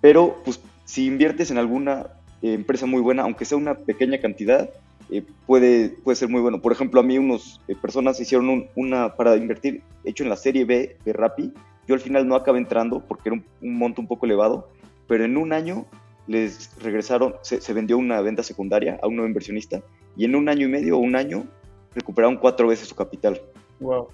Pero 0.00 0.40
pues 0.44 0.60
si 0.84 1.06
inviertes 1.06 1.50
en 1.50 1.58
alguna 1.58 2.06
empresa 2.40 2.86
muy 2.86 3.00
buena, 3.00 3.24
aunque 3.24 3.44
sea 3.44 3.58
una 3.58 3.74
pequeña 3.74 4.20
cantidad, 4.20 4.70
eh, 5.10 5.24
puede, 5.46 5.88
puede 5.88 6.16
ser 6.16 6.28
muy 6.28 6.40
bueno. 6.40 6.60
Por 6.60 6.72
ejemplo, 6.72 7.00
a 7.00 7.02
mí 7.02 7.18
unas 7.18 7.60
eh, 7.66 7.74
personas 7.74 8.20
hicieron 8.20 8.68
una 8.76 9.16
para 9.16 9.36
invertir 9.36 9.82
hecho 10.04 10.22
en 10.22 10.30
la 10.30 10.36
serie 10.36 10.64
B 10.64 10.96
de 11.04 11.12
Rappi. 11.12 11.52
Yo 11.88 11.94
al 11.94 12.00
final 12.00 12.28
no 12.28 12.36
acabé 12.36 12.58
entrando 12.58 13.00
porque 13.00 13.30
era 13.30 13.42
un, 13.60 13.76
monto 13.76 14.00
un 14.00 14.06
poco 14.06 14.26
elevado, 14.26 14.68
pero 15.08 15.24
en 15.24 15.36
un 15.36 15.52
año 15.52 15.86
les 16.28 16.70
regresaron, 16.80 17.34
se, 17.42 17.72
vendió 17.72 17.98
una 17.98 18.20
venta 18.20 18.44
secundaria 18.44 19.00
a 19.02 19.08
un 19.08 19.16
nuevo 19.16 19.26
inversionista 19.26 19.82
y 20.16 20.24
en 20.24 20.36
un 20.36 20.48
año 20.48 20.66
y 20.66 20.70
medio 20.70 20.96
o 20.96 21.00
un 21.00 21.16
año 21.16 21.44
recuperaron 21.92 22.36
cuatro 22.36 22.68
veces 22.68 22.86
su 22.86 22.94
capital. 22.94 23.40
Wow. 23.80 24.08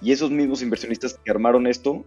Y 0.00 0.12
esos 0.12 0.30
mismos 0.30 0.62
inversionistas 0.62 1.14
que 1.14 1.30
armaron 1.32 1.66
esto, 1.66 2.04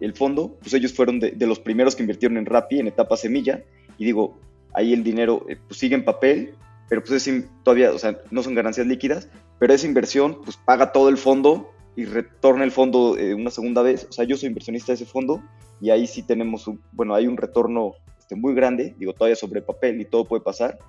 el 0.00 0.14
fondo, 0.14 0.56
pues 0.60 0.74
ellos 0.74 0.92
fueron 0.92 1.20
de, 1.20 1.34
los 1.46 1.60
primeros 1.60 1.96
que 1.96 2.02
invirtieron 2.02 2.36
en 2.36 2.44
Rappi 2.44 2.80
en 2.80 2.88
etapa 2.88 3.16
semilla. 3.16 3.62
Y 3.96 4.04
digo, 4.04 4.38
ahí 4.74 4.92
el 4.92 5.02
dinero 5.02 5.46
eh, 5.48 5.56
pues 5.66 5.78
sigue 5.78 5.94
en 5.94 6.04
papel, 6.04 6.54
pero 6.90 7.04
pues 7.04 7.24
es 7.24 7.44
todavía, 7.62 7.92
o 7.92 7.98
sea, 7.98 8.20
no 8.32 8.42
son 8.42 8.56
ganancias 8.56 8.84
líquidas, 8.84 9.28
pero 9.60 9.72
esa 9.72 9.86
inversión 9.86 10.42
pues 10.44 10.56
paga 10.56 10.90
todo 10.90 11.08
el 11.08 11.18
fondo 11.18 11.70
y 11.94 12.04
retorna 12.04 12.64
el 12.64 12.72
fondo 12.72 13.16
eh, 13.16 13.32
una 13.32 13.50
segunda 13.50 13.80
vez. 13.80 14.08
O 14.10 14.12
sea, 14.12 14.24
yo 14.24 14.36
soy 14.36 14.48
inversionista 14.48 14.90
de 14.90 14.94
ese 14.94 15.06
fondo 15.06 15.40
y 15.80 15.90
ahí 15.90 16.08
sí 16.08 16.24
tenemos, 16.24 16.66
un, 16.66 16.82
bueno, 16.90 17.14
hay 17.14 17.28
un 17.28 17.36
retorno 17.36 17.92
este, 18.18 18.34
muy 18.34 18.54
grande, 18.54 18.96
digo, 18.98 19.12
todavía 19.12 19.36
sobre 19.36 19.62
papel 19.62 20.00
y 20.00 20.04
todo 20.04 20.24
puede 20.24 20.42
pasar, 20.42 20.80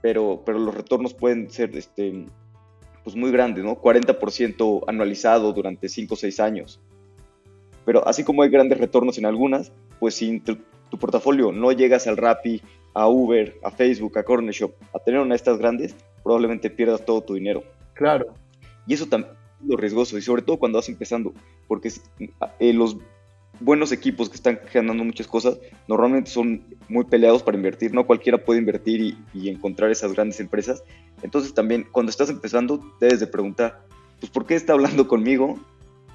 pero, 0.00 0.42
pero 0.46 0.60
los 0.60 0.72
retornos 0.76 1.12
pueden 1.12 1.50
ser 1.50 1.76
este, 1.76 2.24
pues 3.02 3.16
muy 3.16 3.32
grandes, 3.32 3.64
¿no? 3.64 3.82
40% 3.82 4.84
anualizado 4.86 5.52
durante 5.52 5.88
5 5.88 6.14
o 6.14 6.16
6 6.16 6.38
años. 6.38 6.80
Pero 7.84 8.06
así 8.06 8.22
como 8.22 8.44
hay 8.44 8.50
grandes 8.50 8.78
retornos 8.78 9.18
en 9.18 9.26
algunas, 9.26 9.72
pues 9.98 10.14
si 10.14 10.38
tu, 10.38 10.56
tu 10.88 10.98
portafolio 10.98 11.50
no 11.50 11.72
llegas 11.72 12.06
al 12.06 12.16
Rappi, 12.16 12.62
a 12.94 13.08
Uber, 13.08 13.58
a 13.62 13.70
Facebook, 13.70 14.18
a 14.18 14.22
Corner 14.22 14.54
Shop, 14.54 14.72
a 14.94 14.98
tener 14.98 15.20
una 15.20 15.30
de 15.30 15.36
estas 15.36 15.58
grandes, 15.58 15.94
probablemente 16.22 16.70
pierdas 16.70 17.04
todo 17.04 17.20
tu 17.22 17.34
dinero. 17.34 17.62
Claro. 17.94 18.34
Y 18.86 18.94
eso 18.94 19.06
también 19.06 19.32
es 19.60 19.68
lo 19.68 19.76
riesgoso, 19.76 20.18
y 20.18 20.22
sobre 20.22 20.42
todo 20.42 20.58
cuando 20.58 20.78
vas 20.78 20.88
empezando, 20.88 21.32
porque 21.68 21.92
eh, 22.58 22.72
los 22.72 22.96
buenos 23.60 23.92
equipos 23.92 24.28
que 24.28 24.36
están 24.36 24.58
generando 24.68 25.04
muchas 25.04 25.26
cosas 25.26 25.58
normalmente 25.86 26.30
son 26.30 26.64
muy 26.88 27.04
peleados 27.04 27.42
para 27.42 27.56
invertir, 27.56 27.92
no 27.92 28.06
cualquiera 28.06 28.38
puede 28.38 28.58
invertir 28.58 29.16
y, 29.34 29.48
encontrar 29.48 29.90
esas 29.90 30.12
grandes 30.12 30.40
empresas. 30.40 30.82
Entonces 31.22 31.54
también 31.54 31.86
cuando 31.92 32.10
estás 32.10 32.30
empezando 32.30 32.80
debes 33.00 33.20
de 33.20 33.26
preguntar, 33.26 33.82
pues 34.18 34.30
¿por 34.32 34.46
qué 34.46 34.54
está 34.54 34.72
hablando 34.72 35.06
conmigo? 35.06 35.58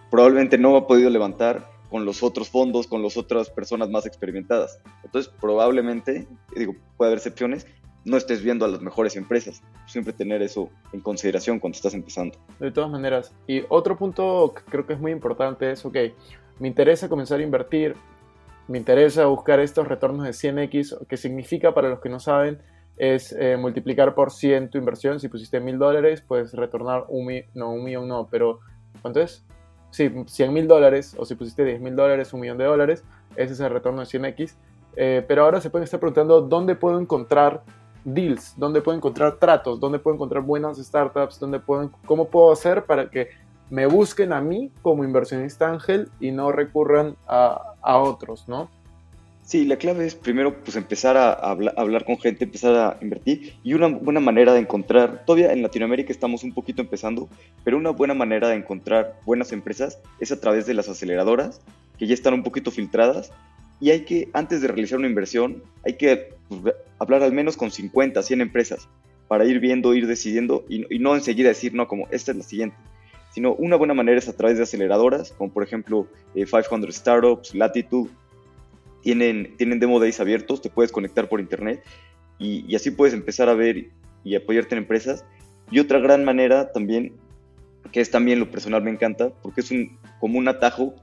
Probablemente 0.10 0.58
no 0.58 0.76
ha 0.76 0.88
podido 0.88 1.10
levantar 1.10 1.70
con 1.96 2.04
los 2.04 2.24
otros 2.24 2.50
fondos, 2.50 2.88
con 2.88 3.02
las 3.02 3.16
otras 3.16 3.50
personas 3.50 3.90
más 3.90 4.06
experimentadas. 4.06 4.82
Entonces 5.06 5.32
probablemente, 5.40 6.28
digo, 6.54 6.76
puede 6.98 7.12
haber 7.12 7.20
excepciones, 7.20 7.66
no 8.04 8.18
estés 8.18 8.44
viendo 8.44 8.66
a 8.66 8.68
las 8.68 8.82
mejores 8.82 9.16
empresas. 9.16 9.64
Siempre 9.88 10.12
tener 10.12 10.42
eso 10.42 10.70
en 10.92 11.00
consideración 11.00 11.58
cuando 11.58 11.78
estás 11.78 11.94
empezando. 11.94 12.38
De 12.60 12.70
todas 12.70 12.92
maneras. 12.92 13.34
Y 13.48 13.62
otro 13.70 13.96
punto 13.96 14.54
que 14.54 14.70
creo 14.70 14.86
que 14.86 14.92
es 14.92 15.00
muy 15.00 15.14
importante 15.14 15.72
es, 15.72 15.86
ok, 15.86 15.96
me 16.60 16.68
interesa 16.68 17.08
comenzar 17.08 17.40
a 17.40 17.44
invertir, 17.44 17.96
me 18.68 18.78
interesa 18.78 19.28
buscar 19.28 19.62
estos 19.62 19.88
retornos 19.88 20.26
de 20.26 20.32
100x, 20.32 21.08
que 21.08 21.16
significa 21.16 21.74
para 21.74 21.88
los 21.88 22.02
que 22.02 22.10
no 22.10 22.20
saben, 22.20 22.62
es 22.98 23.34
eh, 23.40 23.56
multiplicar 23.56 24.16
por 24.16 24.34
100 24.34 24.70
tu 24.70 24.78
inversión. 24.78 25.22
Si 25.22 25.30
pusiste 25.30 25.62
mil 25.62 25.78
dólares, 25.78 26.22
puedes 26.28 26.52
retornar 26.52 27.06
un, 27.08 27.34
no, 27.54 27.72
un 27.72 27.86
millón 27.86 28.10
no, 28.10 28.28
pero 28.30 28.60
¿cuánto 29.02 29.22
es? 29.22 29.46
Sí, 29.96 30.12
100 30.28 30.54
mil 30.54 30.68
dólares, 30.68 31.16
o 31.18 31.24
si 31.24 31.36
pusiste 31.36 31.64
10 31.64 31.80
mil 31.80 31.96
dólares, 31.96 32.34
un 32.34 32.42
millón 32.42 32.58
de 32.58 32.66
dólares, 32.66 33.06
ese 33.38 33.54
es 33.54 33.62
el 33.62 33.70
retorno 33.70 34.02
de 34.02 34.08
100x. 34.08 34.54
Eh, 34.98 35.24
pero 35.26 35.46
ahora 35.46 35.62
se 35.62 35.70
pueden 35.70 35.86
estar 35.86 36.02
preguntando 36.02 36.42
dónde 36.42 36.76
puedo 36.76 37.00
encontrar 37.00 37.64
deals, 38.04 38.56
dónde 38.58 38.82
puedo 38.82 38.98
encontrar 38.98 39.38
tratos, 39.38 39.80
dónde 39.80 40.00
puedo 40.00 40.16
encontrar 40.16 40.44
buenas 40.44 40.80
startups, 40.80 41.40
dónde 41.40 41.62
puedo, 41.62 41.92
cómo 42.06 42.28
puedo 42.28 42.52
hacer 42.52 42.84
para 42.84 43.10
que 43.10 43.30
me 43.70 43.86
busquen 43.86 44.34
a 44.34 44.42
mí 44.42 44.70
como 44.82 45.06
inversionista 45.06 45.70
ángel 45.70 46.12
y 46.20 46.32
no 46.32 46.52
recurran 46.52 47.16
a, 47.26 47.76
a 47.82 47.98
otros, 47.98 48.50
¿no? 48.50 48.70
Sí, 49.46 49.64
la 49.64 49.78
clave 49.78 50.08
es 50.08 50.16
primero 50.16 50.56
pues 50.64 50.76
empezar 50.76 51.18
a, 51.18 51.32
hablar, 51.32 52.04
con 52.04 52.18
gente, 52.18 52.46
empezar 52.46 52.76
a 52.76 52.98
invertir. 53.00 53.54
Y 53.64 53.76
una 53.76 53.88
buena 53.88 54.20
manera 54.20 54.54
de 54.54 54.60
encontrar, 54.60 55.24
todavía 55.24 55.54
en 55.54 55.62
Latinoamérica 55.62 56.12
estamos 56.12 56.44
un 56.44 56.52
poquito 56.52 56.82
empezando, 56.82 57.30
pero 57.64 57.78
una 57.78 57.92
buena 57.92 58.16
manera 58.16 58.50
de 58.50 58.56
encontrar 58.56 59.20
buenas 59.24 59.52
empresas 59.52 60.00
es 60.20 60.32
a 60.32 60.40
través 60.40 60.66
de 60.66 60.74
las 60.74 60.90
aceleradoras 60.90 61.62
que 62.00 62.08
ya 62.08 62.16
están 62.16 62.34
un 62.34 62.42
poquito 62.42 62.72
filtradas. 62.72 63.32
Y 63.80 63.92
hay 63.92 64.04
que, 64.04 64.30
antes 64.34 64.62
de 64.62 64.68
realizar 64.68 64.98
una 64.98 65.08
inversión, 65.08 65.62
hay 65.86 65.94
que 65.94 66.34
pues, 66.50 66.74
hablar 66.98 67.22
al 67.22 67.32
menos 67.32 67.56
con 67.56 67.70
50, 67.70 68.24
100 68.24 68.42
empresas 68.42 68.88
para 69.28 69.46
ir 69.46 69.60
viendo, 69.60 69.94
ir 69.94 70.08
decidiendo 70.08 70.66
y, 70.68 70.92
y 70.94 70.98
no 70.98 71.14
enseguida 71.14 71.50
decir, 71.50 71.76
no, 71.76 71.88
como 71.88 72.08
esta 72.10 72.32
es 72.32 72.38
la 72.38 72.44
siguiente 72.44 72.78
sino 73.36 73.54
una 73.54 73.76
buena 73.76 73.94
manera 73.94 74.18
es 74.18 74.30
a 74.30 74.34
través 74.34 74.56
de 74.56 74.64
aceleradoras, 74.64 75.34
como 75.34 75.52
por 75.52 75.62
ejemplo 75.62 76.08
500 76.36 76.72
eh, 76.72 76.92
Startups, 76.94 77.54
Latitude, 77.54 78.10
tienen, 79.06 79.56
tienen 79.56 79.80
demo 79.80 80.00
days 80.00 80.20
abiertos, 80.20 80.64
te 80.64 80.72
puedes 80.72 80.92
conectar 80.92 81.30
por 81.30 81.40
internet 81.40 81.84
y, 82.40 82.76
así 82.76 82.90
puedes 82.90 83.14
empezar 83.14 83.50
a 83.50 83.54
ver 83.54 83.92
y 84.24 84.36
apoyarte 84.36 84.74
en 84.74 84.80
empresas. 84.80 85.24
Y 85.70 85.78
otra 85.78 86.00
gran 86.00 86.26
manera 86.26 86.72
también, 86.72 87.14
que 87.92 88.02
es 88.02 88.10
también 88.10 88.40
lo 88.40 88.50
personal 88.50 88.82
me 88.82 88.90
encanta, 88.90 89.30
porque 89.44 89.62
es 89.62 89.70
un, 89.70 90.00
como 90.20 90.40
un 90.40 90.48
atajo 90.48 90.96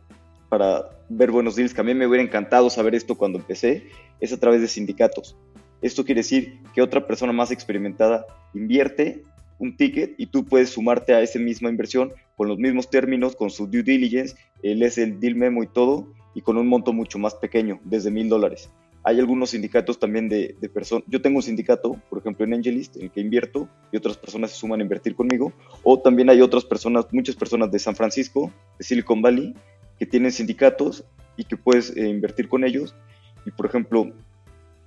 para 0.48 0.90
ver 1.08 1.30
buenos 1.30 1.54
deals, 1.54 1.72
que 1.72 1.80
a 1.80 1.84
mí 1.84 1.94
me 1.94 2.08
hubiera 2.08 2.24
encantado 2.24 2.70
saber 2.70 2.96
esto 2.96 3.14
cuando 3.14 3.38
empecé, 3.38 3.86
es 4.18 4.32
a 4.32 4.40
través 4.40 4.60
de 4.60 4.66
sindicatos. 4.66 5.36
Esto 5.80 6.04
quiere 6.04 6.22
decir 6.22 6.58
que 6.74 6.82
otra 6.82 7.06
persona 7.06 7.32
más 7.32 7.52
experimentada 7.52 8.26
invierte 8.52 9.22
un 9.60 9.76
ticket 9.76 10.14
y 10.18 10.26
tú 10.26 10.44
puedes 10.44 10.70
sumarte 10.70 11.14
a 11.14 11.20
esa 11.20 11.38
misma 11.38 11.70
inversión 11.70 12.12
con 12.34 12.48
los 12.48 12.58
mismos 12.58 12.90
términos, 12.90 13.36
con 13.36 13.50
su 13.50 13.68
due 13.68 13.84
diligence, 13.84 14.34
él 14.64 14.82
es 14.82 14.98
el 14.98 15.20
deal 15.20 15.36
memo 15.36 15.62
y 15.62 15.68
todo, 15.68 16.12
y 16.34 16.42
con 16.42 16.56
un 16.56 16.66
monto 16.66 16.92
mucho 16.92 17.18
más 17.18 17.34
pequeño, 17.34 17.80
desde 17.84 18.10
mil 18.10 18.28
dólares. 18.28 18.70
Hay 19.04 19.18
algunos 19.18 19.50
sindicatos 19.50 19.98
también 19.98 20.28
de, 20.28 20.54
de 20.60 20.68
personas. 20.68 21.04
Yo 21.08 21.20
tengo 21.20 21.38
un 21.38 21.42
sindicato, 21.42 22.00
por 22.08 22.20
ejemplo, 22.20 22.44
en 22.44 22.54
Angelist, 22.54 22.96
en 22.96 23.04
el 23.04 23.10
que 23.10 23.20
invierto 23.20 23.68
y 23.90 23.96
otras 23.96 24.16
personas 24.16 24.52
se 24.52 24.58
suman 24.58 24.78
a 24.78 24.82
invertir 24.84 25.16
conmigo. 25.16 25.52
O 25.82 25.98
también 25.98 26.30
hay 26.30 26.40
otras 26.40 26.64
personas, 26.64 27.06
muchas 27.10 27.34
personas 27.34 27.70
de 27.72 27.80
San 27.80 27.96
Francisco, 27.96 28.52
de 28.78 28.84
Silicon 28.84 29.20
Valley, 29.20 29.54
que 29.98 30.06
tienen 30.06 30.30
sindicatos 30.30 31.04
y 31.36 31.44
que 31.44 31.56
puedes 31.56 31.96
eh, 31.96 32.08
invertir 32.08 32.48
con 32.48 32.64
ellos. 32.64 32.94
Y 33.44 33.50
por 33.50 33.66
ejemplo, 33.66 34.12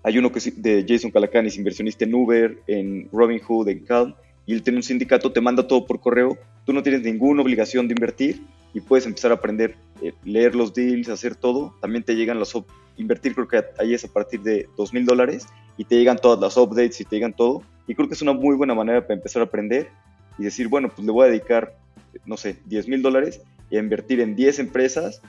hay 0.04 0.18
uno 0.18 0.32
que 0.32 0.40
es 0.40 0.62
de 0.62 0.86
Jason 0.88 1.12
Calacanis, 1.12 1.58
inversionista 1.58 2.06
en 2.06 2.14
Uber, 2.14 2.60
en 2.68 3.10
Robinhood, 3.12 3.68
en 3.70 3.80
Calm, 3.86 4.16
y 4.46 4.54
él 4.54 4.62
tiene 4.62 4.78
un 4.78 4.84
sindicato, 4.84 5.32
te 5.32 5.42
manda 5.42 5.68
todo 5.68 5.86
por 5.86 6.00
correo, 6.00 6.38
tú 6.66 6.74
no 6.74 6.84
tienes 6.84 7.02
ninguna 7.02 7.42
obligación 7.42 7.88
de 7.88 7.94
invertir 7.94 8.44
y 8.74 8.82
puedes 8.82 9.06
empezar 9.06 9.32
a 9.32 9.36
aprender, 9.36 9.76
eh, 10.02 10.14
leer 10.24 10.56
los 10.56 10.74
deals, 10.74 11.10
hacer 11.10 11.36
todo. 11.36 11.76
También 11.82 12.04
te 12.04 12.16
llegan 12.16 12.40
los, 12.40 12.56
invertir 12.98 13.34
creo 13.34 13.48
que 13.48 13.64
ahí 13.80 13.94
es 13.94 14.06
a 14.06 14.08
partir 14.08 14.42
de 14.42 14.68
dos 14.78 14.94
mil 14.94 15.06
dólares 15.06 15.48
y 15.78 15.86
te 15.86 15.98
llegan 15.98 16.18
todas 16.18 16.40
las 16.40 16.58
updates 16.58 17.00
y 17.02 17.06
te 17.06 17.16
llegan 17.16 17.34
todo. 17.34 17.64
Y 17.88 17.96
creo 17.96 18.08
que 18.08 18.14
es 18.14 18.22
una 18.22 18.34
muy 18.34 18.56
buena 18.56 18.74
manera 18.74 19.02
para 19.02 19.16
empezar 19.16 19.42
a 19.42 19.46
aprender 19.46 19.90
y 20.38 20.44
decir, 20.44 20.68
bueno, 20.68 20.90
pues 20.90 21.06
le 21.06 21.12
voy 21.12 21.28
a 21.28 21.30
dedicar, 21.30 21.78
no 22.26 22.38
sé, 22.38 22.58
10 22.66 22.88
mil 22.88 23.02
dólares 23.02 23.42
y 23.70 23.78
a 23.78 23.80
invertir 23.80 24.20
en 24.20 24.36
10 24.36 24.60
empresas 24.60 25.22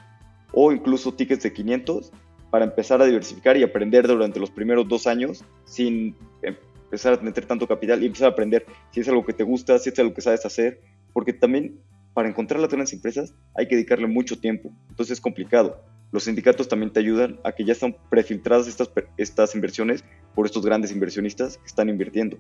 o 0.53 0.73
incluso 0.73 1.15
tickets 1.15 1.43
de 1.43 1.53
500 1.53 2.13
para 2.51 2.65
empezar 2.65 3.03
a 3.03 3.07
diversificar 3.07 3.57
y 3.57 3.63
aprender 3.63 4.07
durante 4.07 4.41
los 4.41 4.51
primeros 4.51 4.89
dos 4.89 5.07
años 5.07 5.45
sin 5.65 6.17
em, 6.43 6.57
empezar 6.85 7.19
a 7.19 7.23
meter 7.23 7.45
tanto 7.45 7.67
capital 7.67 8.03
y 8.03 8.07
empezar 8.07 8.29
a 8.29 8.33
aprender 8.33 8.65
si 8.91 9.01
es 9.01 9.09
algo 9.09 9.25
que 9.25 9.33
te 9.33 9.43
gusta, 9.43 9.79
si 9.79 9.91
es 9.91 9.99
algo 9.99 10.15
que 10.15 10.21
sabes 10.21 10.47
hacer, 10.47 10.81
porque 11.13 11.33
también 11.33 11.81
para 12.17 12.31
encontrar 12.31 12.59
las 12.59 12.71
grandes 12.71 12.95
empresas 12.95 13.35
hay 13.55 13.69
que 13.69 13.75
dedicarle 13.75 14.07
mucho 14.07 14.41
tiempo, 14.41 14.73
entonces 14.89 15.19
es 15.19 15.21
complicado. 15.21 15.83
Los 16.13 16.25
sindicatos 16.25 16.67
también 16.67 16.91
te 16.91 16.99
ayudan 16.99 17.39
a 17.45 17.53
que 17.53 17.63
ya 17.63 17.75
están 17.75 17.95
prefiltradas 18.09 18.69
estas, 18.69 18.91
estas 19.19 19.55
inversiones 19.55 20.03
por 20.35 20.47
estos 20.47 20.65
grandes 20.65 20.93
inversionistas 20.93 21.59
que 21.59 21.67
están 21.67 21.91
invirtiendo. 21.91 22.39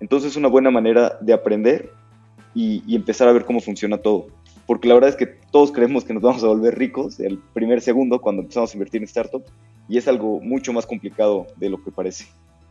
Entonces 0.00 0.30
es 0.30 0.36
una 0.38 0.48
buena 0.48 0.70
manera 0.70 1.18
de 1.20 1.34
aprender 1.34 1.92
y, 2.54 2.96
empezar 2.96 3.28
a 3.28 3.32
ver 3.32 3.44
cómo 3.44 3.60
funciona 3.60 3.98
todo. 3.98 4.28
Porque 4.66 4.88
la 4.88 4.94
verdad 4.94 5.10
es 5.10 5.16
que 5.16 5.26
todos 5.26 5.72
creemos 5.72 6.06
que 6.06 6.14
nos 6.14 6.22
vamos 6.22 6.42
a 6.42 6.46
volver 6.46 6.78
ricos 6.78 7.20
el 7.20 7.38
primer 7.52 7.82
segundo 7.82 8.22
cuando 8.22 8.40
empezamos 8.40 8.72
a 8.72 8.76
invertir 8.76 9.02
en 9.02 9.08
startups 9.08 9.52
y 9.90 9.98
es 9.98 10.08
algo 10.08 10.40
mucho 10.40 10.72
más 10.72 10.86
complicado 10.86 11.48
de 11.56 11.68
lo 11.68 11.84
que 11.84 11.90
parece. 11.90 12.24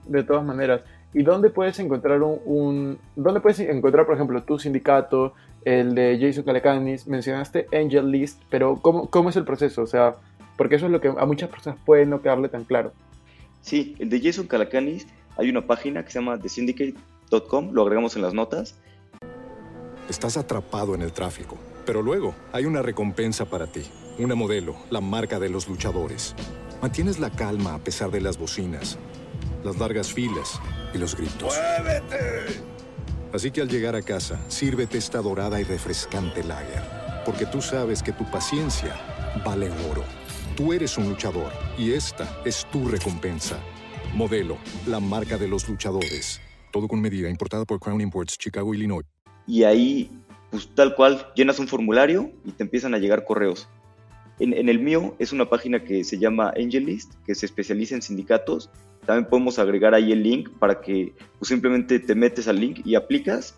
De 0.07 0.23
todas 0.23 0.43
maneras, 0.43 0.81
¿Y 1.13 1.23
dónde 1.23 1.49
puedes 1.49 1.79
encontrar 1.79 2.21
un, 2.21 2.99
dónde 3.15 3.39
puedes 3.39 3.59
encontrar, 3.59 4.05
por 4.05 4.15
ejemplo, 4.15 4.43
tu 4.43 4.59
sindicato, 4.59 5.33
el 5.67 5.95
de 5.95 6.17
Jason 6.19 6.43
Calacanis? 6.43 7.07
Mencionaste 7.07 7.67
Angel 7.73 8.09
List, 8.11 8.41
pero 8.49 8.77
¿cómo, 8.77 9.09
¿cómo 9.09 9.29
es 9.29 9.35
el 9.35 9.45
proceso? 9.45 9.81
O 9.81 9.87
sea, 9.87 10.15
porque 10.55 10.75
eso 10.75 10.85
es 10.85 10.91
lo 10.91 11.01
que 11.01 11.09
a 11.09 11.25
muchas 11.25 11.49
personas 11.49 11.79
puede 11.85 12.05
no 12.05 12.21
quedarle 12.21 12.49
tan 12.49 12.63
claro. 12.63 12.93
Sí, 13.61 13.95
el 13.99 14.09
de 14.09 14.21
Jason 14.21 14.47
Calacanis, 14.47 15.07
hay 15.37 15.49
una 15.49 15.67
página 15.67 16.03
que 16.03 16.11
se 16.11 16.19
llama 16.19 16.39
thesyndicate.com, 16.39 17.71
lo 17.71 17.81
agregamos 17.81 18.15
en 18.15 18.21
las 18.21 18.33
notas. 18.33 18.75
Estás 20.09 20.37
atrapado 20.37 20.95
en 20.95 21.01
el 21.01 21.11
tráfico, 21.11 21.57
pero 21.85 22.01
luego 22.01 22.33
hay 22.53 22.65
una 22.65 22.81
recompensa 22.81 23.45
para 23.45 23.67
ti, 23.67 23.81
una 24.19 24.35
modelo, 24.35 24.75
la 24.89 25.01
marca 25.01 25.39
de 25.39 25.49
los 25.49 25.67
luchadores. 25.67 26.33
Mantienes 26.81 27.19
la 27.19 27.29
calma 27.29 27.73
a 27.73 27.79
pesar 27.79 28.09
de 28.11 28.21
las 28.21 28.37
bocinas 28.37 28.97
las 29.63 29.77
largas 29.77 30.13
filas 30.13 30.59
y 30.93 30.97
los 30.97 31.15
gritos. 31.15 31.53
¡Muévete! 31.55 32.76
Así 33.33 33.51
que 33.51 33.61
al 33.61 33.69
llegar 33.69 33.95
a 33.95 34.01
casa, 34.01 34.39
sírvete 34.47 34.97
esta 34.97 35.21
dorada 35.21 35.59
y 35.59 35.63
refrescante 35.63 36.43
lager, 36.43 36.81
porque 37.25 37.45
tú 37.45 37.61
sabes 37.61 38.01
que 38.01 38.13
tu 38.13 38.29
paciencia 38.31 38.95
vale 39.45 39.69
oro. 39.89 40.03
Tú 40.55 40.73
eres 40.73 40.97
un 40.97 41.09
luchador 41.09 41.51
y 41.77 41.93
esta 41.93 42.41
es 42.45 42.65
tu 42.71 42.87
recompensa. 42.87 43.59
Modelo, 44.13 44.57
la 44.87 44.99
marca 44.99 45.37
de 45.37 45.47
los 45.47 45.67
luchadores. 45.69 46.41
Todo 46.71 46.87
con 46.87 47.01
medida, 47.01 47.29
importada 47.29 47.65
por 47.65 47.79
Crown 47.79 48.01
Imports, 48.01 48.37
Chicago, 48.37 48.73
Illinois. 48.73 49.05
Y 49.45 49.63
ahí 49.63 50.09
pues 50.49 50.69
tal 50.73 50.95
cual, 50.95 51.27
llenas 51.35 51.59
un 51.59 51.67
formulario 51.67 52.31
y 52.45 52.51
te 52.51 52.63
empiezan 52.63 52.93
a 52.93 52.97
llegar 52.97 53.25
correos. 53.25 53.67
En, 54.39 54.69
el 54.69 54.79
mío 54.79 55.15
es 55.19 55.33
una 55.33 55.49
página 55.49 55.83
que 55.83 56.03
se 56.03 56.19
llama 56.19 56.53
AngelList, 56.55 57.13
que 57.25 57.35
se 57.35 57.45
especializa 57.45 57.95
en 57.95 58.01
sindicatos. 58.01 58.69
También 59.07 59.29
podemos 59.29 59.57
agregar 59.57 59.95
ahí 59.95 60.11
el 60.11 60.21
link 60.21 60.49
para 60.59 60.81
que 60.81 61.13
pues, 61.39 61.47
simplemente 61.47 61.99
te 61.99 62.13
metes 62.13 62.47
al 62.47 62.59
link 62.59 62.81
y 62.85 62.95
aplicas. 62.95 63.57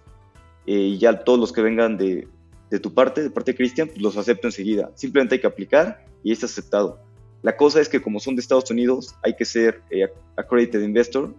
Eh, 0.66 0.74
y 0.74 0.98
ya 1.00 1.24
todos 1.24 1.40
los 1.40 1.52
que 1.52 1.62
vengan 1.62 1.98
de, 1.98 2.28
de 2.70 2.80
tu 2.80 2.94
parte, 2.94 3.24
de 3.24 3.32
parte 3.32 3.52
de 3.52 3.58
Cristian, 3.58 3.88
pues 3.88 4.00
los 4.00 4.16
acepto 4.16 4.48
enseguida. 4.48 4.92
Simplemente 4.94 5.36
hay 5.36 5.42
que 5.42 5.48
aplicar 5.48 6.06
y 6.24 6.32
está 6.32 6.46
aceptado. 6.46 7.02
La 7.42 7.58
cosa 7.58 7.82
es 7.82 7.90
que 7.90 8.02
como 8.02 8.20
son 8.20 8.36
de 8.36 8.42
Estados 8.42 8.70
Unidos, 8.70 9.16
hay 9.24 9.36
que 9.36 9.46
ser 9.46 9.82
eh, 9.90 10.08
accredited 10.38 10.82
investor 10.82 11.34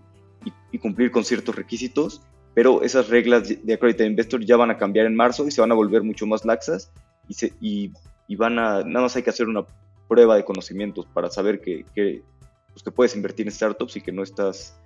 y, 0.44 0.52
y, 0.72 0.78
cumplir 0.78 1.10
con 1.10 1.24
ciertos 1.24 1.54
requisitos, 1.54 2.22
pero 2.54 2.82
esas 2.82 3.08
reglas 3.10 3.48
de 3.62 3.72
accredited 3.72 4.06
investor 4.06 4.44
ya 4.44 4.56
van 4.56 4.70
a 4.70 4.78
cambiar 4.78 5.06
en 5.06 5.14
marzo 5.14 5.46
y 5.46 5.50
se 5.50 5.60
van 5.60 5.70
a 5.70 5.74
volver 5.74 6.02
mucho 6.02 6.26
más 6.26 6.44
laxas 6.44 6.90
y, 7.28 7.34
se, 7.34 7.52
y, 7.60 7.92
y 8.26 8.36
van 8.36 8.58
a, 8.58 8.82
nada 8.82 9.02
más 9.02 9.14
hay 9.14 9.22
que 9.22 9.30
hacer 9.30 9.46
una 9.46 9.64
prueba 10.08 10.34
de 10.34 10.44
conocimientos 10.44 11.06
para 11.14 11.30
saber 11.30 11.60
que, 11.60 11.84
que, 11.94 12.22
pues 12.72 12.82
que 12.82 12.90
puedes 12.90 13.14
invertir 13.16 13.46
en 13.46 13.52
startups 13.52 13.96
y 13.96 14.00
que 14.00 14.12
no 14.12 14.22
estás 14.22 14.78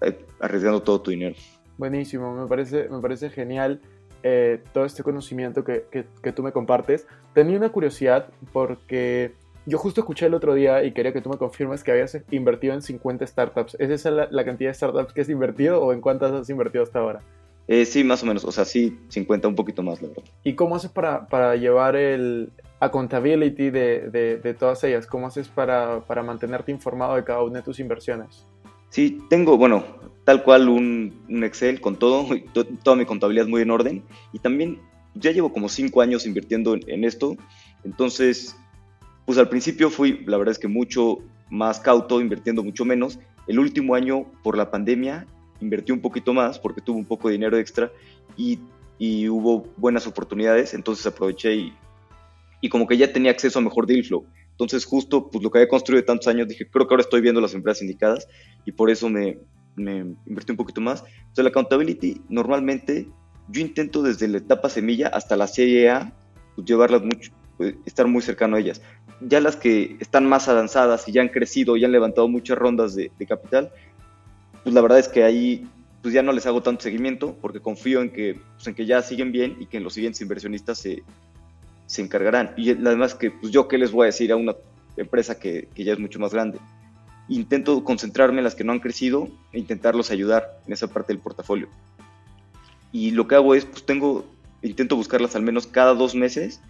eh, 0.00 0.24
arriesgando 0.40 0.82
todo 0.82 1.00
tu 1.00 1.10
dinero. 1.10 1.36
Buenísimo, 1.78 2.34
me 2.34 2.46
parece, 2.46 2.88
me 2.88 3.00
parece 3.00 3.30
genial 3.30 3.80
eh, 4.22 4.62
todo 4.72 4.84
este 4.84 5.02
conocimiento 5.02 5.64
que, 5.64 5.86
que, 5.90 6.04
que, 6.22 6.32
tú 6.32 6.42
me 6.42 6.52
compartes. 6.52 7.06
Tenía 7.32 7.56
una 7.56 7.70
curiosidad 7.70 8.28
porque 8.52 9.34
yo 9.66 9.78
justo 9.78 10.00
escuché 10.00 10.26
el 10.26 10.34
otro 10.34 10.54
día 10.54 10.84
y 10.84 10.92
quería 10.92 11.12
que 11.12 11.22
tú 11.22 11.30
me 11.30 11.38
confirmes 11.38 11.82
que 11.82 11.92
habías 11.92 12.18
invertido 12.30 12.74
en 12.74 12.82
50 12.82 13.26
startups. 13.26 13.76
¿Es 13.78 13.90
esa 13.90 14.10
la, 14.10 14.28
la 14.30 14.44
cantidad 14.44 14.70
de 14.70 14.74
startups 14.74 15.12
que 15.12 15.22
has 15.22 15.28
invertido 15.28 15.80
o 15.82 15.92
en 15.92 16.00
cuántas 16.00 16.32
has 16.32 16.50
invertido 16.50 16.84
hasta 16.84 16.98
ahora? 16.98 17.20
Eh, 17.68 17.84
sí, 17.84 18.02
más 18.02 18.22
o 18.22 18.26
menos, 18.26 18.44
o 18.44 18.50
sea, 18.50 18.64
sí, 18.64 18.98
50, 19.08 19.46
un 19.46 19.54
poquito 19.54 19.82
más, 19.82 20.02
la 20.02 20.08
verdad. 20.08 20.24
¿Y 20.42 20.54
cómo 20.54 20.74
haces 20.74 20.90
para, 20.90 21.26
para 21.28 21.54
llevar 21.54 21.94
el 21.94 22.50
accountability 22.80 23.70
de, 23.70 24.10
de, 24.10 24.38
de 24.38 24.54
todas 24.54 24.82
ellas? 24.84 25.06
¿Cómo 25.06 25.26
haces 25.26 25.48
para, 25.48 26.00
para 26.00 26.22
mantenerte 26.22 26.72
informado 26.72 27.14
de 27.14 27.24
cada 27.24 27.42
una 27.42 27.58
de 27.58 27.64
tus 27.64 27.78
inversiones? 27.78 28.46
Sí, 28.88 29.18
tengo, 29.28 29.56
bueno, 29.56 29.84
tal 30.24 30.42
cual 30.42 30.68
un, 30.68 31.24
un 31.28 31.44
Excel 31.44 31.80
con 31.80 31.96
todo, 31.96 32.26
to, 32.52 32.64
toda 32.64 32.96
mi 32.96 33.04
contabilidad 33.04 33.46
muy 33.46 33.62
en 33.62 33.70
orden. 33.70 34.02
Y 34.32 34.40
también 34.40 34.80
ya 35.14 35.30
llevo 35.30 35.52
como 35.52 35.68
cinco 35.68 36.00
años 36.00 36.26
invirtiendo 36.26 36.74
en, 36.74 36.82
en, 36.88 37.04
esto. 37.04 37.36
Entonces, 37.84 38.56
pues 39.26 39.38
al 39.38 39.48
principio 39.48 39.90
fui, 39.90 40.24
la 40.26 40.38
verdad 40.38 40.52
es 40.52 40.58
que 40.58 40.68
mucho 40.68 41.18
más 41.50 41.78
cauto, 41.78 42.20
invirtiendo 42.20 42.64
mucho 42.64 42.84
menos. 42.84 43.20
El 43.46 43.58
último 43.58 43.94
año, 43.94 44.26
por 44.42 44.56
la 44.56 44.70
pandemia, 44.70 45.26
invertí 45.60 45.92
un 45.92 46.00
poquito 46.00 46.32
más 46.32 46.58
porque 46.58 46.80
tuve 46.80 46.98
un 46.98 47.04
poco 47.04 47.28
de 47.28 47.32
dinero 47.32 47.58
extra 47.58 47.92
y, 48.36 48.58
y 48.98 49.28
hubo 49.28 49.66
buenas 49.76 50.06
oportunidades. 50.06 50.74
Entonces 50.74 51.06
aproveché 51.06 51.54
y, 51.54 51.72
y 52.60 52.68
como 52.68 52.86
que 52.86 52.96
ya 52.96 53.12
tenía 53.12 53.30
acceso 53.30 53.58
a 53.58 53.62
mejor 53.62 53.86
deal 53.86 54.04
flow. 54.04 54.26
Entonces, 54.50 54.84
justo 54.84 55.30
pues, 55.30 55.42
lo 55.42 55.50
que 55.50 55.58
había 55.58 55.68
construido 55.68 56.02
de 56.02 56.06
tantos 56.06 56.28
años, 56.28 56.46
dije, 56.48 56.68
creo 56.68 56.86
que 56.86 56.94
ahora 56.94 57.02
estoy 57.02 57.20
viendo 57.20 57.40
las 57.40 57.54
empresas 57.54 57.82
indicadas 57.82 58.28
y 58.66 58.72
por 58.72 58.90
eso 58.90 59.08
me, 59.08 59.38
me 59.76 59.98
invertí 60.26 60.52
un 60.52 60.58
poquito 60.58 60.80
más. 60.80 61.02
Entonces, 61.18 61.44
la 61.44 61.50
accountability, 61.50 62.20
normalmente 62.28 63.08
yo 63.48 63.60
intento 63.60 64.02
desde 64.02 64.28
la 64.28 64.38
etapa 64.38 64.68
semilla 64.68 65.08
hasta 65.08 65.36
la 65.36 65.46
serie 65.46 65.90
A, 65.90 66.12
pues, 66.54 66.66
llevarlas 66.66 67.02
mucho, 67.02 67.32
pues, 67.56 67.74
estar 67.86 68.06
muy 68.06 68.22
cercano 68.22 68.56
a 68.56 68.60
ellas. 68.60 68.82
Ya 69.22 69.40
las 69.40 69.56
que 69.56 69.96
están 70.00 70.26
más 70.26 70.48
avanzadas 70.48 71.08
y 71.08 71.12
ya 71.12 71.22
han 71.22 71.28
crecido 71.28 71.76
y 71.76 71.84
han 71.84 71.92
levantado 71.92 72.28
muchas 72.28 72.58
rondas 72.58 72.94
de, 72.94 73.10
de 73.18 73.26
capital, 73.26 73.70
pues 74.62 74.74
la 74.74 74.82
verdad 74.82 74.98
es 74.98 75.08
que 75.08 75.24
ahí 75.24 75.66
pues 76.02 76.14
ya 76.14 76.22
no 76.22 76.32
les 76.32 76.46
hago 76.46 76.62
tanto 76.62 76.82
seguimiento 76.82 77.36
porque 77.40 77.60
confío 77.60 78.00
en 78.00 78.10
que, 78.10 78.40
pues, 78.54 78.66
en 78.66 78.74
que 78.74 78.86
ya 78.86 79.02
siguen 79.02 79.32
bien 79.32 79.56
y 79.60 79.66
que 79.66 79.76
en 79.76 79.84
los 79.84 79.94
siguientes 79.94 80.20
inversionistas 80.22 80.78
se, 80.78 81.02
se 81.90 82.02
encargarán. 82.02 82.52
Y 82.56 82.70
además 82.70 83.16
que 83.16 83.32
pues 83.32 83.50
yo 83.50 83.66
qué 83.66 83.76
les 83.76 83.90
voy 83.90 84.04
a 84.04 84.06
decir 84.06 84.30
a 84.30 84.36
una 84.36 84.54
empresa 84.96 85.40
que, 85.40 85.68
que, 85.74 85.82
ya 85.82 85.92
es 85.92 85.98
mucho 85.98 86.20
más 86.20 86.32
grande. 86.32 86.60
Intento 87.28 87.82
concentrarme 87.82 88.38
en 88.38 88.44
las 88.44 88.54
que 88.54 88.62
no 88.62 88.70
han 88.70 88.78
crecido 88.78 89.26
e 89.52 89.58
intentarlos 89.58 90.12
ayudar 90.12 90.60
en 90.68 90.72
esa 90.72 90.86
parte 90.86 91.12
del 91.12 91.20
portafolio. 91.20 91.68
Y 92.92 93.10
lo 93.10 93.26
que 93.26 93.34
hago 93.34 93.56
es, 93.56 93.64
pues 93.64 93.84
tengo, 93.84 94.24
intento 94.62 94.94
buscarlas 94.94 95.34
al 95.34 95.42
menos 95.42 95.66
cada 95.66 95.94
dos 95.94 96.14
meses 96.14 96.60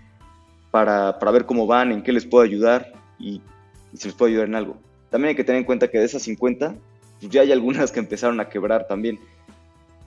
para, 0.70 1.18
para 1.18 1.32
ver 1.32 1.44
cómo 1.44 1.66
van, 1.66 1.92
en 1.92 2.02
qué 2.02 2.12
les 2.12 2.24
puedo 2.24 2.42
ayudar 2.42 2.90
y, 3.18 3.42
y, 3.92 3.96
si 3.98 4.08
les 4.08 4.16
puedo 4.16 4.30
ayudar 4.30 4.48
en 4.48 4.54
algo. 4.54 4.78
También 5.10 5.28
hay 5.30 5.36
que 5.36 5.44
tener 5.44 5.58
en 5.58 5.66
cuenta 5.66 5.88
que 5.88 5.98
de 5.98 6.06
esas 6.06 6.22
50, 6.22 6.76
pues 7.20 7.30
ya 7.30 7.42
hay 7.42 7.52
algunas 7.52 7.92
que 7.92 8.00
empezaron 8.00 8.40
a 8.40 8.48
quebrar 8.48 8.86
también. 8.86 9.18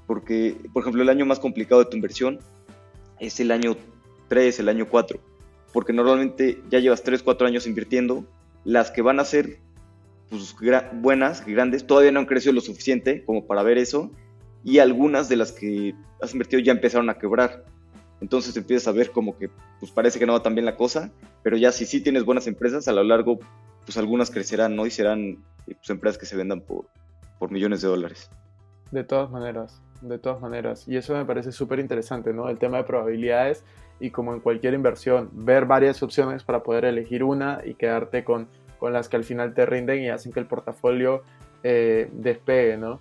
Porque, 0.07 0.57
por 0.73 0.81
ejemplo, 0.81 1.03
el 1.03 1.09
año 1.09 1.27
más 1.27 1.37
complicado 1.37 1.83
de 1.83 1.91
tu 1.91 1.97
inversión 1.97 2.39
es 3.19 3.39
el 3.39 3.51
año 3.51 3.77
3, 4.33 4.59
el 4.61 4.69
año 4.69 4.87
4, 4.89 5.19
porque 5.71 5.93
normalmente 5.93 6.59
ya 6.71 6.79
llevas 6.79 7.03
3, 7.03 7.21
4 7.21 7.45
años 7.45 7.67
invirtiendo, 7.67 8.25
las 8.63 8.89
que 8.89 9.03
van 9.03 9.19
a 9.19 9.25
ser 9.25 9.59
pues, 10.31 10.55
buenas, 10.93 11.45
grandes, 11.45 11.85
todavía 11.85 12.11
no 12.11 12.21
han 12.21 12.25
crecido 12.25 12.53
lo 12.53 12.61
suficiente 12.61 13.23
como 13.25 13.45
para 13.45 13.61
ver 13.61 13.77
eso, 13.77 14.09
y 14.63 14.79
algunas 14.79 15.29
de 15.29 15.35
las 15.35 15.51
que 15.51 15.93
has 16.19 16.33
invertido 16.33 16.63
ya 16.63 16.71
empezaron 16.71 17.11
a 17.11 17.19
quebrar. 17.19 17.63
Entonces 18.21 18.57
empiezas 18.57 18.87
a 18.87 18.91
ver 18.91 19.11
como 19.11 19.37
que 19.37 19.51
pues 19.79 19.91
parece 19.91 20.17
que 20.17 20.25
no 20.25 20.33
va 20.33 20.41
tan 20.41 20.55
bien 20.55 20.65
la 20.65 20.77
cosa, 20.77 21.11
pero 21.43 21.55
ya 21.55 21.71
si 21.71 21.85
sí 21.85 22.01
tienes 22.01 22.25
buenas 22.25 22.47
empresas, 22.47 22.87
a 22.87 22.91
lo 22.91 23.03
largo 23.03 23.37
pues 23.85 23.97
algunas 23.97 24.31
crecerán, 24.31 24.75
¿no? 24.75 24.87
Y 24.87 24.89
serán 24.89 25.43
pues, 25.65 25.89
empresas 25.91 26.17
que 26.17 26.25
se 26.25 26.35
vendan 26.35 26.61
por, 26.61 26.87
por 27.37 27.51
millones 27.51 27.83
de 27.83 27.89
dólares. 27.89 28.31
De 28.89 29.03
todas 29.03 29.29
maneras, 29.29 29.79
de 30.01 30.17
todas 30.17 30.41
maneras. 30.41 30.87
Y 30.87 30.95
eso 30.95 31.13
me 31.13 31.23
parece 31.23 31.51
súper 31.51 31.77
interesante, 31.77 32.33
¿no? 32.33 32.49
El 32.49 32.57
tema 32.57 32.77
de 32.77 32.85
probabilidades 32.85 33.63
y 34.03 34.11
como 34.11 34.33
en 34.33 34.41
cualquier 34.41 34.73
inversión, 34.73 35.29
ver 35.31 35.65
varias 35.65 36.03
opciones 36.03 36.43
para 36.43 36.61
poder 36.61 36.83
elegir 36.83 37.23
una 37.23 37.61
y 37.63 37.75
quedarte 37.75 38.25
con, 38.25 38.49
con 38.77 38.91
las 38.91 39.07
que 39.07 39.15
al 39.15 39.23
final 39.23 39.53
te 39.53 39.65
rinden 39.65 40.03
y 40.03 40.09
hacen 40.09 40.33
que 40.33 40.41
el 40.41 40.45
portafolio 40.45 41.23
eh, 41.63 42.09
despegue, 42.11 42.75
¿no? 42.75 42.99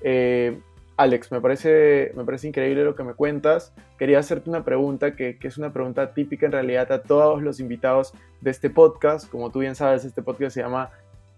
Eh, 0.00 0.58
Alex, 0.96 1.30
me 1.30 1.42
parece, 1.42 2.12
me 2.16 2.24
parece 2.24 2.48
increíble 2.48 2.84
lo 2.84 2.94
que 2.94 3.04
me 3.04 3.12
cuentas. 3.12 3.74
Quería 3.98 4.18
hacerte 4.18 4.48
una 4.48 4.64
pregunta 4.64 5.14
que, 5.14 5.38
que, 5.38 5.48
es 5.48 5.58
una 5.58 5.74
pregunta 5.74 6.14
típica 6.14 6.46
en 6.46 6.52
realidad 6.52 6.90
a 6.90 7.02
todos 7.02 7.42
los 7.42 7.60
invitados 7.60 8.14
de 8.40 8.50
este 8.50 8.70
podcast. 8.70 9.30
Como 9.30 9.50
tú 9.50 9.58
bien 9.58 9.74
sabes, 9.74 10.06
este 10.06 10.22
podcast 10.22 10.54
se 10.54 10.62
llama 10.62 10.90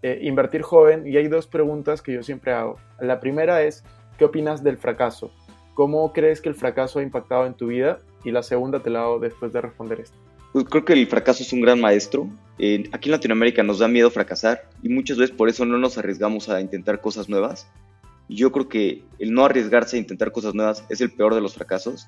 eh, 0.02 0.20
Invertir 0.22 0.62
Joven 0.62 1.08
y 1.08 1.16
hay 1.16 1.26
dos 1.26 1.48
preguntas 1.48 2.02
que 2.02 2.12
yo 2.12 2.22
siempre 2.22 2.52
hago. 2.52 2.76
La 3.00 3.18
primera 3.18 3.62
es, 3.62 3.82
¿qué 4.16 4.24
opinas 4.24 4.62
del 4.62 4.78
fracaso? 4.78 5.32
¿Cómo 5.74 6.12
crees 6.12 6.40
que 6.40 6.50
el 6.50 6.54
fracaso 6.54 7.00
ha 7.00 7.02
impactado 7.02 7.46
en 7.46 7.54
tu 7.54 7.66
vida? 7.66 7.98
Y 8.24 8.30
la 8.30 8.42
segunda 8.42 8.80
te 8.80 8.90
la 8.90 9.02
hago 9.02 9.18
después 9.18 9.52
de 9.52 9.60
responder 9.60 10.00
esto. 10.00 10.16
Pues 10.52 10.66
creo 10.66 10.84
que 10.84 10.92
el 10.92 11.06
fracaso 11.06 11.42
es 11.42 11.52
un 11.52 11.62
gran 11.62 11.80
maestro. 11.80 12.28
Eh, 12.58 12.84
aquí 12.92 13.08
en 13.08 13.12
Latinoamérica 13.12 13.62
nos 13.62 13.78
da 13.78 13.88
miedo 13.88 14.10
fracasar 14.10 14.68
y 14.82 14.88
muchas 14.90 15.16
veces 15.16 15.34
por 15.34 15.48
eso 15.48 15.64
no 15.64 15.78
nos 15.78 15.96
arriesgamos 15.96 16.48
a 16.48 16.60
intentar 16.60 17.00
cosas 17.00 17.28
nuevas. 17.28 17.66
Y 18.28 18.36
yo 18.36 18.52
creo 18.52 18.68
que 18.68 19.02
el 19.18 19.32
no 19.32 19.44
arriesgarse 19.44 19.96
a 19.96 20.00
intentar 20.00 20.30
cosas 20.30 20.54
nuevas 20.54 20.84
es 20.90 21.00
el 21.00 21.10
peor 21.10 21.34
de 21.34 21.40
los 21.40 21.54
fracasos. 21.54 22.06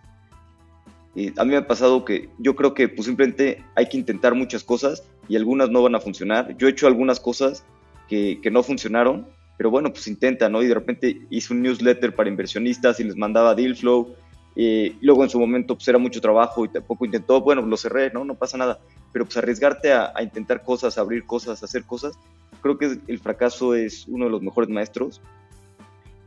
Y 1.14 1.28
a 1.38 1.44
mí 1.44 1.52
me 1.52 1.56
ha 1.56 1.66
pasado 1.66 2.04
que 2.04 2.28
yo 2.38 2.54
creo 2.54 2.74
que 2.74 2.88
pues 2.88 3.06
simplemente 3.06 3.64
hay 3.76 3.88
que 3.88 3.96
intentar 3.96 4.34
muchas 4.34 4.62
cosas 4.62 5.08
y 5.28 5.36
algunas 5.36 5.70
no 5.70 5.82
van 5.82 5.94
a 5.94 6.00
funcionar. 6.00 6.56
Yo 6.58 6.66
he 6.66 6.70
hecho 6.70 6.86
algunas 6.86 7.20
cosas 7.20 7.64
que, 8.08 8.40
que 8.42 8.50
no 8.50 8.62
funcionaron, 8.62 9.26
pero 9.56 9.70
bueno, 9.70 9.90
pues 9.90 10.06
intenta, 10.06 10.48
¿no? 10.48 10.62
Y 10.62 10.66
de 10.66 10.74
repente 10.74 11.22
hice 11.30 11.54
un 11.54 11.62
newsletter 11.62 12.14
para 12.14 12.28
inversionistas 12.28 13.00
y 13.00 13.04
les 13.04 13.16
mandaba 13.16 13.54
deal 13.54 13.76
flow. 13.76 14.14
Eh, 14.56 14.96
luego 15.00 15.24
en 15.24 15.30
su 15.30 15.38
momento 15.40 15.74
pues 15.74 15.88
era 15.88 15.98
mucho 15.98 16.20
trabajo 16.20 16.64
y 16.64 16.68
tampoco 16.68 17.04
intentó, 17.04 17.40
bueno, 17.40 17.62
lo 17.62 17.76
cerré, 17.76 18.10
¿no? 18.10 18.24
No 18.24 18.34
pasa 18.34 18.56
nada. 18.56 18.78
Pero 19.12 19.24
pues 19.24 19.36
arriesgarte 19.36 19.92
a, 19.92 20.12
a 20.14 20.22
intentar 20.22 20.62
cosas, 20.62 20.96
a 20.96 21.00
abrir 21.00 21.24
cosas, 21.26 21.62
a 21.62 21.66
hacer 21.66 21.84
cosas, 21.84 22.18
creo 22.62 22.78
que 22.78 22.98
el 23.06 23.18
fracaso 23.18 23.74
es 23.74 24.06
uno 24.08 24.26
de 24.26 24.30
los 24.30 24.42
mejores 24.42 24.70
maestros. 24.70 25.20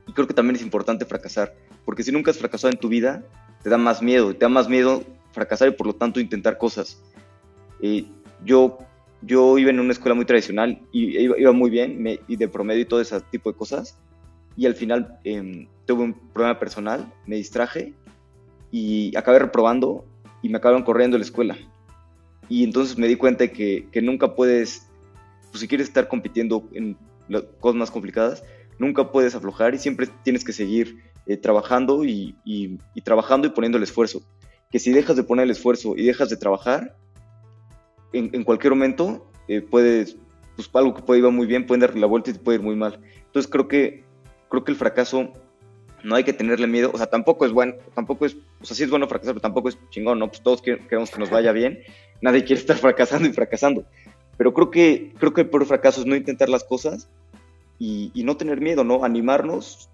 Y 0.07 0.13
creo 0.13 0.27
que 0.27 0.33
también 0.33 0.55
es 0.55 0.61
importante 0.61 1.05
fracasar, 1.05 1.53
porque 1.83 2.03
si 2.03 2.11
nunca 2.11 2.31
has 2.31 2.37
fracasado 2.37 2.71
en 2.71 2.79
tu 2.79 2.87
vida, 2.87 3.23
te 3.61 3.69
da 3.69 3.77
más 3.77 4.01
miedo, 4.01 4.33
te 4.33 4.39
da 4.39 4.49
más 4.49 4.69
miedo 4.69 5.03
fracasar 5.31 5.67
y 5.67 5.71
por 5.71 5.87
lo 5.87 5.93
tanto 5.93 6.19
intentar 6.19 6.57
cosas. 6.57 7.01
Eh, 7.81 8.05
yo 8.45 8.79
yo 9.21 9.57
iba 9.57 9.71
en 9.71 9.79
una 9.79 9.93
escuela 9.93 10.15
muy 10.15 10.25
tradicional 10.25 10.79
y 10.91 11.17
iba, 11.17 11.37
iba 11.39 11.51
muy 11.51 11.69
bien 11.69 12.01
me, 12.01 12.19
y 12.27 12.35
de 12.35 12.47
promedio 12.47 12.81
y 12.81 12.85
todo 12.85 13.01
ese 13.01 13.19
tipo 13.31 13.51
de 13.51 13.57
cosas. 13.57 13.97
Y 14.55 14.65
al 14.65 14.75
final 14.75 15.19
eh, 15.23 15.67
tuve 15.85 16.03
un 16.03 16.13
problema 16.13 16.59
personal, 16.59 17.11
me 17.25 17.35
distraje 17.35 17.93
y 18.71 19.15
acabé 19.15 19.39
reprobando 19.39 20.05
y 20.41 20.49
me 20.49 20.57
acabaron 20.57 20.83
corriendo 20.83 21.15
de 21.15 21.19
la 21.19 21.25
escuela. 21.25 21.57
Y 22.49 22.63
entonces 22.63 22.97
me 22.97 23.07
di 23.07 23.15
cuenta 23.15 23.45
de 23.45 23.51
que, 23.51 23.87
que 23.91 24.01
nunca 24.01 24.35
puedes, 24.35 24.87
pues 25.51 25.61
si 25.61 25.67
quieres 25.67 25.87
estar 25.87 26.07
compitiendo 26.07 26.67
en 26.73 26.97
cosas 27.59 27.75
más 27.75 27.91
complicadas, 27.91 28.43
nunca 28.79 29.11
puedes 29.11 29.35
aflojar 29.35 29.73
y 29.73 29.79
siempre 29.79 30.07
tienes 30.23 30.43
que 30.43 30.53
seguir 30.53 30.97
eh, 31.25 31.37
trabajando 31.37 32.05
y, 32.05 32.35
y, 32.45 32.77
trabajando 33.03 33.47
y 33.47 33.49
poniendo 33.51 33.77
el 33.77 33.83
esfuerzo. 33.83 34.21
Que 34.71 34.79
si 34.79 34.91
dejas 34.91 35.15
de 35.15 35.23
poner 35.23 35.43
el 35.43 35.51
esfuerzo 35.51 35.93
y 35.95 36.05
dejas 36.05 36.29
de 36.29 36.37
trabajar, 36.37 36.95
en, 38.13 38.43
cualquier 38.43 38.73
momento 38.73 39.29
eh, 39.47 39.61
puedes, 39.61 40.17
pues 40.55 40.69
algo 40.73 40.93
que 40.93 41.01
puede 41.01 41.19
ir 41.19 41.29
muy 41.31 41.45
bien, 41.45 41.65
puede 41.65 41.81
dar 41.81 41.97
la 41.97 42.07
vuelta 42.07 42.29
y 42.29 42.33
te 42.33 42.39
puede 42.39 42.59
ir 42.59 42.63
muy 42.63 42.75
mal. 42.75 43.01
Entonces 43.25 43.51
creo 43.51 43.67
que, 43.67 44.05
creo 44.49 44.63
que 44.63 44.71
el 44.71 44.77
fracaso 44.77 45.33
no 46.07 46.15
hay 46.15 46.23
que 46.23 46.31
tenerle 46.31 46.67
miedo, 46.67 46.89
o 46.93 46.97
sea, 46.97 47.07
tampoco 47.07 47.45
es 47.45 47.51
bueno, 47.51 47.73
tampoco 47.93 48.25
es, 48.25 48.37
o 48.61 48.65
sea, 48.65 48.77
sí 48.77 48.83
es 48.83 48.89
bueno 48.89 49.09
fracasar, 49.09 49.33
pero 49.33 49.41
tampoco 49.41 49.67
es 49.67 49.77
chingón, 49.89 50.19
¿no? 50.19 50.29
Pues 50.29 50.41
todos 50.41 50.61
queremos 50.61 51.11
que 51.11 51.19
nos 51.19 51.29
vaya 51.29 51.51
bien, 51.51 51.79
nadie 52.21 52.45
quiere 52.45 52.61
estar 52.61 52.77
fracasando 52.77 53.27
y 53.27 53.33
fracasando, 53.33 53.83
pero 54.37 54.53
creo 54.53 54.71
que, 54.71 55.13
creo 55.19 55.33
que 55.33 55.41
el 55.41 55.49
peor 55.49 55.65
fracaso 55.65 55.99
es 55.99 56.07
no 56.07 56.15
intentar 56.15 56.47
las 56.47 56.63
cosas 56.63 57.09
y, 57.77 58.11
no 58.23 58.37
tener 58.37 58.61
miedo, 58.61 58.85
¿no? 58.85 59.03
Animarnos 59.03 59.89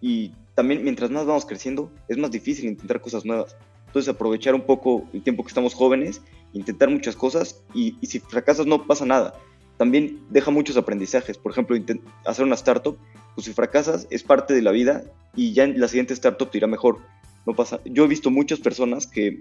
y 0.00 0.32
también 0.54 0.82
mientras 0.84 1.10
más 1.10 1.26
vamos 1.26 1.44
creciendo 1.44 1.90
es 2.08 2.16
más 2.16 2.30
difícil 2.30 2.64
intentar 2.64 3.02
cosas 3.02 3.26
nuevas. 3.26 3.54
Entonces 3.88 4.08
aprovechar 4.08 4.54
un 4.54 4.62
poco 4.62 5.06
el 5.12 5.22
tiempo 5.22 5.42
que 5.42 5.48
estamos 5.48 5.74
jóvenes, 5.74 6.22
intentar 6.54 6.88
muchas 6.88 7.14
cosas 7.14 7.62
y, 7.74 7.96
y 8.00 8.06
si 8.06 8.20
fracasas 8.20 8.64
no 8.64 8.86
pasa 8.86 9.04
nada. 9.04 9.34
También 9.76 10.20
deja 10.30 10.50
muchos 10.50 10.76
aprendizajes. 10.76 11.36
Por 11.36 11.52
ejemplo, 11.52 11.76
hacer 12.24 12.44
una 12.44 12.54
startup, 12.54 12.96
pues 13.34 13.46
si 13.46 13.52
fracasas 13.52 14.06
es 14.10 14.22
parte 14.22 14.54
de 14.54 14.62
la 14.62 14.70
vida 14.70 15.04
y 15.34 15.52
ya 15.52 15.64
en 15.64 15.80
la 15.80 15.88
siguiente 15.88 16.14
startup 16.14 16.50
te 16.50 16.58
irá 16.58 16.66
mejor. 16.66 16.98
No 17.46 17.54
pasa. 17.54 17.80
Yo 17.84 18.04
he 18.04 18.08
visto 18.08 18.30
muchas 18.30 18.60
personas 18.60 19.06
que 19.06 19.40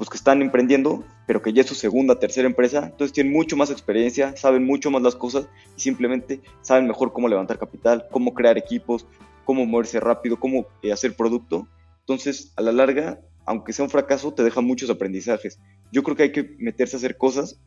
pues 0.00 0.08
que 0.08 0.16
están 0.16 0.40
emprendiendo, 0.40 1.04
pero 1.26 1.42
que 1.42 1.52
ya 1.52 1.60
es 1.60 1.66
su 1.66 1.74
segunda, 1.74 2.18
tercera 2.18 2.48
empresa, 2.48 2.84
entonces 2.86 3.12
tienen 3.12 3.34
mucho 3.34 3.54
más 3.58 3.70
experiencia, 3.70 4.34
saben 4.34 4.64
mucho 4.64 4.90
más 4.90 5.02
las 5.02 5.14
cosas 5.14 5.46
y 5.76 5.80
simplemente 5.82 6.40
saben 6.62 6.86
mejor 6.86 7.12
cómo 7.12 7.28
levantar 7.28 7.58
capital, 7.58 8.06
cómo 8.10 8.32
crear 8.32 8.56
equipos, 8.56 9.06
cómo 9.44 9.66
moverse 9.66 10.00
rápido, 10.00 10.40
cómo 10.40 10.66
eh, 10.80 10.90
hacer 10.90 11.14
producto. 11.14 11.68
Entonces, 11.98 12.54
a 12.56 12.62
la 12.62 12.72
larga, 12.72 13.20
aunque 13.44 13.74
sea 13.74 13.84
un 13.84 13.90
fracaso, 13.90 14.32
te 14.32 14.42
deja 14.42 14.62
muchos 14.62 14.88
aprendizajes. 14.88 15.60
Yo 15.92 16.02
creo 16.02 16.16
que 16.16 16.22
hay 16.22 16.32
que 16.32 16.56
meterse 16.58 16.96
a 16.96 16.98
hacer 16.98 17.18
cosas 17.18 17.60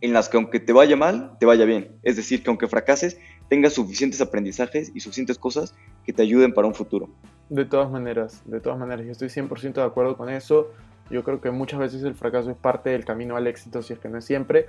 en 0.00 0.12
las 0.12 0.28
que 0.28 0.36
aunque 0.36 0.60
te 0.60 0.72
vaya 0.72 0.96
mal, 0.96 1.38
te 1.40 1.46
vaya 1.46 1.64
bien. 1.64 1.98
Es 2.04 2.14
decir, 2.14 2.44
que 2.44 2.50
aunque 2.50 2.68
fracases, 2.68 3.18
tengas 3.48 3.74
suficientes 3.74 4.20
aprendizajes 4.20 4.92
y 4.94 5.00
suficientes 5.00 5.38
cosas 5.38 5.74
que 6.04 6.12
te 6.12 6.22
ayuden 6.22 6.52
para 6.52 6.66
un 6.66 6.74
futuro. 6.74 7.08
De 7.48 7.64
todas 7.64 7.90
maneras, 7.90 8.42
de 8.44 8.60
todas 8.60 8.78
maneras, 8.78 9.06
yo 9.06 9.12
estoy 9.12 9.28
100% 9.28 9.74
de 9.74 9.82
acuerdo 9.82 10.16
con 10.16 10.28
eso. 10.28 10.70
Yo 11.10 11.24
creo 11.24 11.40
que 11.40 11.50
muchas 11.50 11.80
veces 11.80 12.02
el 12.02 12.14
fracaso 12.14 12.50
es 12.50 12.56
parte 12.56 12.90
del 12.90 13.04
camino 13.04 13.36
al 13.36 13.46
éxito, 13.46 13.82
si 13.82 13.94
es 13.94 13.98
que 13.98 14.08
no 14.08 14.18
es 14.18 14.24
siempre. 14.24 14.66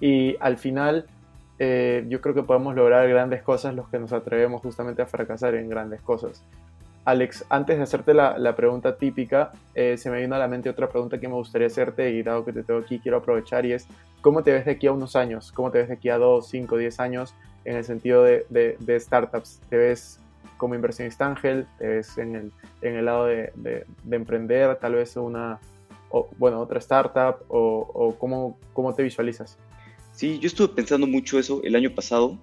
Y 0.00 0.36
al 0.40 0.56
final, 0.56 1.06
eh, 1.58 2.04
yo 2.08 2.20
creo 2.20 2.34
que 2.34 2.42
podemos 2.42 2.74
lograr 2.74 3.06
grandes 3.08 3.42
cosas 3.42 3.74
los 3.74 3.88
que 3.88 3.98
nos 3.98 4.12
atrevemos 4.12 4.62
justamente 4.62 5.02
a 5.02 5.06
fracasar 5.06 5.54
en 5.54 5.68
grandes 5.68 6.00
cosas. 6.00 6.42
Alex, 7.04 7.44
antes 7.50 7.76
de 7.76 7.82
hacerte 7.82 8.14
la, 8.14 8.54
pregunta 8.54 8.96
típica, 8.96 9.50
eh, 9.74 9.96
se 9.96 10.08
me 10.08 10.20
vino 10.20 10.36
a 10.36 10.38
la 10.38 10.46
mente 10.46 10.70
otra 10.70 10.88
pregunta 10.88 11.18
que 11.18 11.26
me 11.26 11.34
gustaría 11.34 11.66
hacerte 11.66 12.10
y 12.12 12.22
dado 12.22 12.44
que 12.44 12.52
te 12.52 12.62
tengo 12.62 12.78
aquí, 12.78 13.00
quiero 13.00 13.18
aprovechar 13.18 13.66
y 13.66 13.72
es, 13.72 13.88
¿cómo 14.20 14.44
te 14.44 14.52
ves 14.52 14.64
de 14.64 14.70
aquí 14.70 14.86
a 14.86 14.92
unos 14.92 15.16
años? 15.16 15.50
¿Cómo 15.50 15.72
te 15.72 15.78
ves 15.78 15.88
de 15.88 15.94
aquí 15.94 16.10
a 16.10 16.18
2, 16.18 16.48
5, 16.48 16.76
10 16.76 17.00
años 17.00 17.34
en 17.64 17.76
el 17.76 17.84
sentido 17.84 18.22
de, 18.24 18.46
de, 18.48 19.00
startups? 19.00 19.60
¿Te 19.68 19.76
ves 19.76 20.18
como 20.56 20.74
inversionista 20.74 21.26
ángel? 21.26 21.66
¿Te 21.78 21.86
ves 21.86 22.18
en 22.18 22.36
el, 22.36 22.52
en 22.82 22.96
el 22.96 23.04
lado 23.04 23.26
de, 23.26 23.52
de, 23.54 23.84
emprender 24.10 24.76
tal 24.76 24.94
vez 24.94 25.16
una, 25.16 25.58
o, 26.10 26.28
bueno, 26.38 26.60
otra 26.60 26.78
startup? 26.78 27.44
¿O, 27.48 27.90
o 27.92 28.18
cómo, 28.18 28.58
cómo 28.72 28.94
te 28.94 29.02
visualizas? 29.02 29.58
Sí, 30.12 30.38
yo 30.38 30.46
estuve 30.46 30.68
pensando 30.68 31.06
mucho 31.06 31.38
eso 31.38 31.60
el 31.64 31.74
año 31.74 31.94
pasado, 31.94 32.38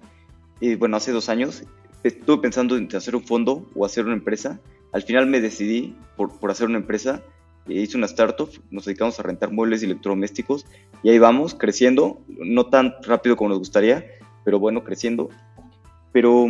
eh, 0.60 0.76
bueno, 0.76 0.96
hace 0.96 1.12
dos 1.12 1.28
años, 1.28 1.62
estuve 2.02 2.42
pensando 2.42 2.76
en 2.76 2.94
hacer 2.94 3.14
un 3.14 3.22
fondo 3.22 3.66
o 3.74 3.84
hacer 3.84 4.04
una 4.04 4.14
empresa. 4.14 4.60
Al 4.92 5.02
final 5.02 5.26
me 5.26 5.40
decidí 5.40 5.96
por, 6.16 6.38
por 6.38 6.50
hacer 6.50 6.66
una 6.66 6.78
empresa. 6.78 7.22
E 7.68 7.74
hice 7.74 7.96
una 7.96 8.06
startup, 8.06 8.50
nos 8.70 8.86
dedicamos 8.86 9.20
a 9.20 9.22
rentar 9.22 9.52
muebles 9.52 9.82
y 9.82 9.86
electrodomésticos 9.86 10.66
y 11.02 11.10
ahí 11.10 11.18
vamos, 11.18 11.54
creciendo, 11.54 12.20
no 12.26 12.66
tan 12.66 12.94
rápido 13.02 13.36
como 13.36 13.50
nos 13.50 13.58
gustaría, 13.58 14.04
pero 14.44 14.58
bueno, 14.58 14.84
creciendo. 14.84 15.28
Pero, 16.12 16.46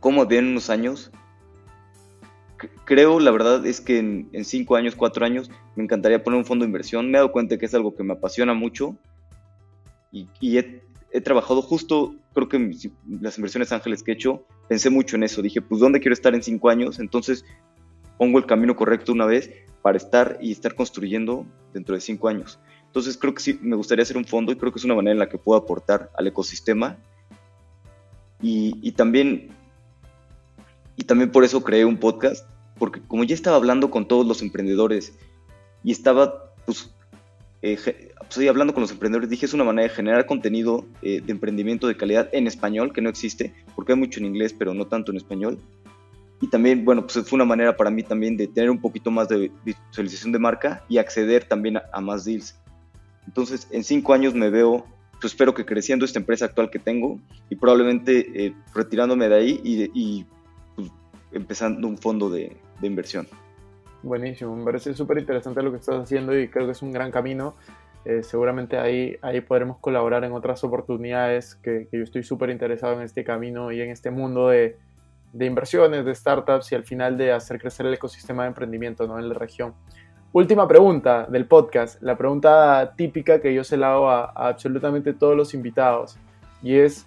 ¿cómo 0.00 0.26
ven 0.26 0.46
unos 0.46 0.70
años? 0.70 1.10
Creo, 2.84 3.20
la 3.20 3.30
verdad, 3.30 3.66
es 3.66 3.80
que 3.80 3.98
en, 3.98 4.28
en, 4.32 4.44
cinco 4.44 4.76
años, 4.76 4.94
cuatro 4.96 5.24
años, 5.26 5.50
me 5.74 5.84
encantaría 5.84 6.22
poner 6.22 6.38
un 6.38 6.46
fondo 6.46 6.64
de 6.64 6.68
inversión. 6.68 7.06
Me 7.10 7.18
he 7.18 7.20
dado 7.20 7.32
cuenta 7.32 7.58
que 7.58 7.66
es 7.66 7.74
algo 7.74 7.94
que 7.94 8.02
me 8.02 8.14
apasiona 8.14 8.54
mucho 8.54 8.96
y, 10.10 10.28
y 10.40 10.58
he 10.58 10.86
he 11.16 11.22
trabajado 11.22 11.62
justo, 11.62 12.14
creo 12.34 12.46
que 12.46 12.58
las 13.08 13.38
inversiones 13.38 13.72
ángeles 13.72 14.02
que 14.02 14.10
he 14.10 14.14
hecho, 14.14 14.44
pensé 14.68 14.90
mucho 14.90 15.16
en 15.16 15.22
eso. 15.22 15.40
Dije, 15.40 15.62
pues, 15.62 15.80
¿dónde 15.80 15.98
quiero 15.98 16.12
estar 16.12 16.34
en 16.34 16.42
cinco 16.42 16.68
años? 16.68 16.98
Entonces, 16.98 17.44
pongo 18.18 18.38
el 18.38 18.44
camino 18.44 18.76
correcto 18.76 19.12
una 19.12 19.24
vez 19.24 19.50
para 19.80 19.96
estar 19.96 20.36
y 20.42 20.52
estar 20.52 20.74
construyendo 20.74 21.46
dentro 21.72 21.94
de 21.94 22.02
cinco 22.02 22.28
años. 22.28 22.58
Entonces, 22.96 23.18
creo 23.18 23.34
que 23.34 23.42
sí, 23.42 23.58
me 23.60 23.76
gustaría 23.76 24.04
hacer 24.04 24.16
un 24.16 24.24
fondo 24.24 24.52
y 24.52 24.56
creo 24.56 24.72
que 24.72 24.78
es 24.78 24.84
una 24.86 24.94
manera 24.94 25.12
en 25.12 25.18
la 25.18 25.28
que 25.28 25.36
puedo 25.36 25.60
aportar 25.60 26.10
al 26.16 26.28
ecosistema. 26.28 26.96
Y, 28.40 28.74
y 28.80 28.92
también, 28.92 29.50
y 30.96 31.04
también 31.04 31.30
por 31.30 31.44
eso 31.44 31.62
creé 31.62 31.84
un 31.84 31.98
podcast, 31.98 32.48
porque 32.78 33.02
como 33.02 33.22
ya 33.24 33.34
estaba 33.34 33.56
hablando 33.56 33.90
con 33.90 34.08
todos 34.08 34.26
los 34.26 34.40
emprendedores 34.40 35.12
y 35.84 35.92
estaba, 35.92 36.54
pues, 36.64 36.90
eh, 37.60 37.78
pues, 38.16 38.48
hablando 38.48 38.72
con 38.72 38.80
los 38.80 38.92
emprendedores, 38.92 39.28
dije 39.28 39.44
es 39.44 39.52
una 39.52 39.64
manera 39.64 39.88
de 39.88 39.94
generar 39.94 40.24
contenido 40.24 40.86
eh, 41.02 41.20
de 41.20 41.32
emprendimiento 41.32 41.88
de 41.88 41.98
calidad 41.98 42.30
en 42.32 42.46
español, 42.46 42.94
que 42.94 43.02
no 43.02 43.10
existe, 43.10 43.52
porque 43.74 43.92
hay 43.92 43.98
mucho 43.98 44.20
en 44.20 44.24
inglés, 44.24 44.54
pero 44.58 44.72
no 44.72 44.86
tanto 44.86 45.10
en 45.10 45.18
español. 45.18 45.58
Y 46.40 46.48
también, 46.48 46.82
bueno, 46.82 47.06
pues 47.06 47.28
fue 47.28 47.36
una 47.36 47.44
manera 47.44 47.76
para 47.76 47.90
mí 47.90 48.02
también 48.02 48.38
de 48.38 48.46
tener 48.46 48.70
un 48.70 48.80
poquito 48.80 49.10
más 49.10 49.28
de 49.28 49.52
visualización 49.66 50.32
de 50.32 50.38
marca 50.38 50.82
y 50.88 50.96
acceder 50.96 51.44
también 51.44 51.76
a, 51.76 52.00
más 52.00 52.24
deals. 52.24 52.58
Entonces, 53.26 53.68
en 53.70 53.84
cinco 53.84 54.14
años 54.14 54.34
me 54.34 54.50
veo, 54.50 54.86
pues 55.20 55.32
espero 55.32 55.54
que 55.54 55.64
creciendo 55.64 56.04
esta 56.04 56.18
empresa 56.18 56.46
actual 56.46 56.70
que 56.70 56.78
tengo 56.78 57.18
y 57.50 57.56
probablemente 57.56 58.46
eh, 58.46 58.54
retirándome 58.74 59.28
de 59.28 59.34
ahí 59.34 59.60
y, 59.62 60.24
pues, 60.74 60.90
empezando 61.32 61.88
un 61.88 61.98
fondo 61.98 62.30
de, 62.30 62.56
de 62.80 62.86
inversión. 62.86 63.26
Buenísimo, 64.02 64.54
me 64.54 64.64
parece 64.64 64.94
súper 64.94 65.18
interesante 65.18 65.62
lo 65.62 65.70
que 65.70 65.78
estás 65.78 65.96
haciendo 65.96 66.38
y 66.38 66.48
creo 66.48 66.66
que 66.66 66.72
es 66.72 66.82
un 66.82 66.92
gran 66.92 67.10
camino 67.10 67.56
eh, 68.06 68.22
seguramente 68.22 68.78
ahí, 68.78 69.16
ahí 69.20 69.40
podremos 69.40 69.78
colaborar 69.78 70.22
en 70.22 70.30
otras 70.30 70.62
oportunidades 70.62 71.56
que, 71.56 71.88
yo 71.90 72.04
estoy 72.04 72.22
súper 72.22 72.50
interesado 72.50 72.92
en 72.94 73.02
este 73.02 73.24
camino 73.24 73.72
y 73.72 73.80
en 73.80 73.90
este 73.90 74.12
mundo 74.12 74.50
de, 74.50 74.78
de, 75.32 75.44
inversiones, 75.44 76.04
de 76.04 76.14
startups 76.14 76.70
y 76.70 76.76
al 76.76 76.84
final 76.84 77.18
de 77.18 77.32
hacer 77.32 77.60
crecer 77.60 77.84
el 77.84 77.94
ecosistema 77.94 78.44
de 78.44 78.50
emprendimiento 78.50 79.08
¿no? 79.08 79.18
en 79.18 79.28
la 79.28 79.34
región. 79.34 79.74
Última 80.32 80.68
pregunta 80.68 81.26
del 81.30 81.46
podcast, 81.46 82.02
la 82.02 82.16
pregunta 82.16 82.92
típica 82.96 83.40
que 83.40 83.54
yo 83.54 83.64
se 83.64 83.76
la 83.76 83.94
hago 83.94 84.10
a, 84.10 84.24
absolutamente 84.34 85.14
todos 85.14 85.36
los 85.36 85.54
invitados 85.54 86.18
y 86.62 86.76
es 86.76 87.06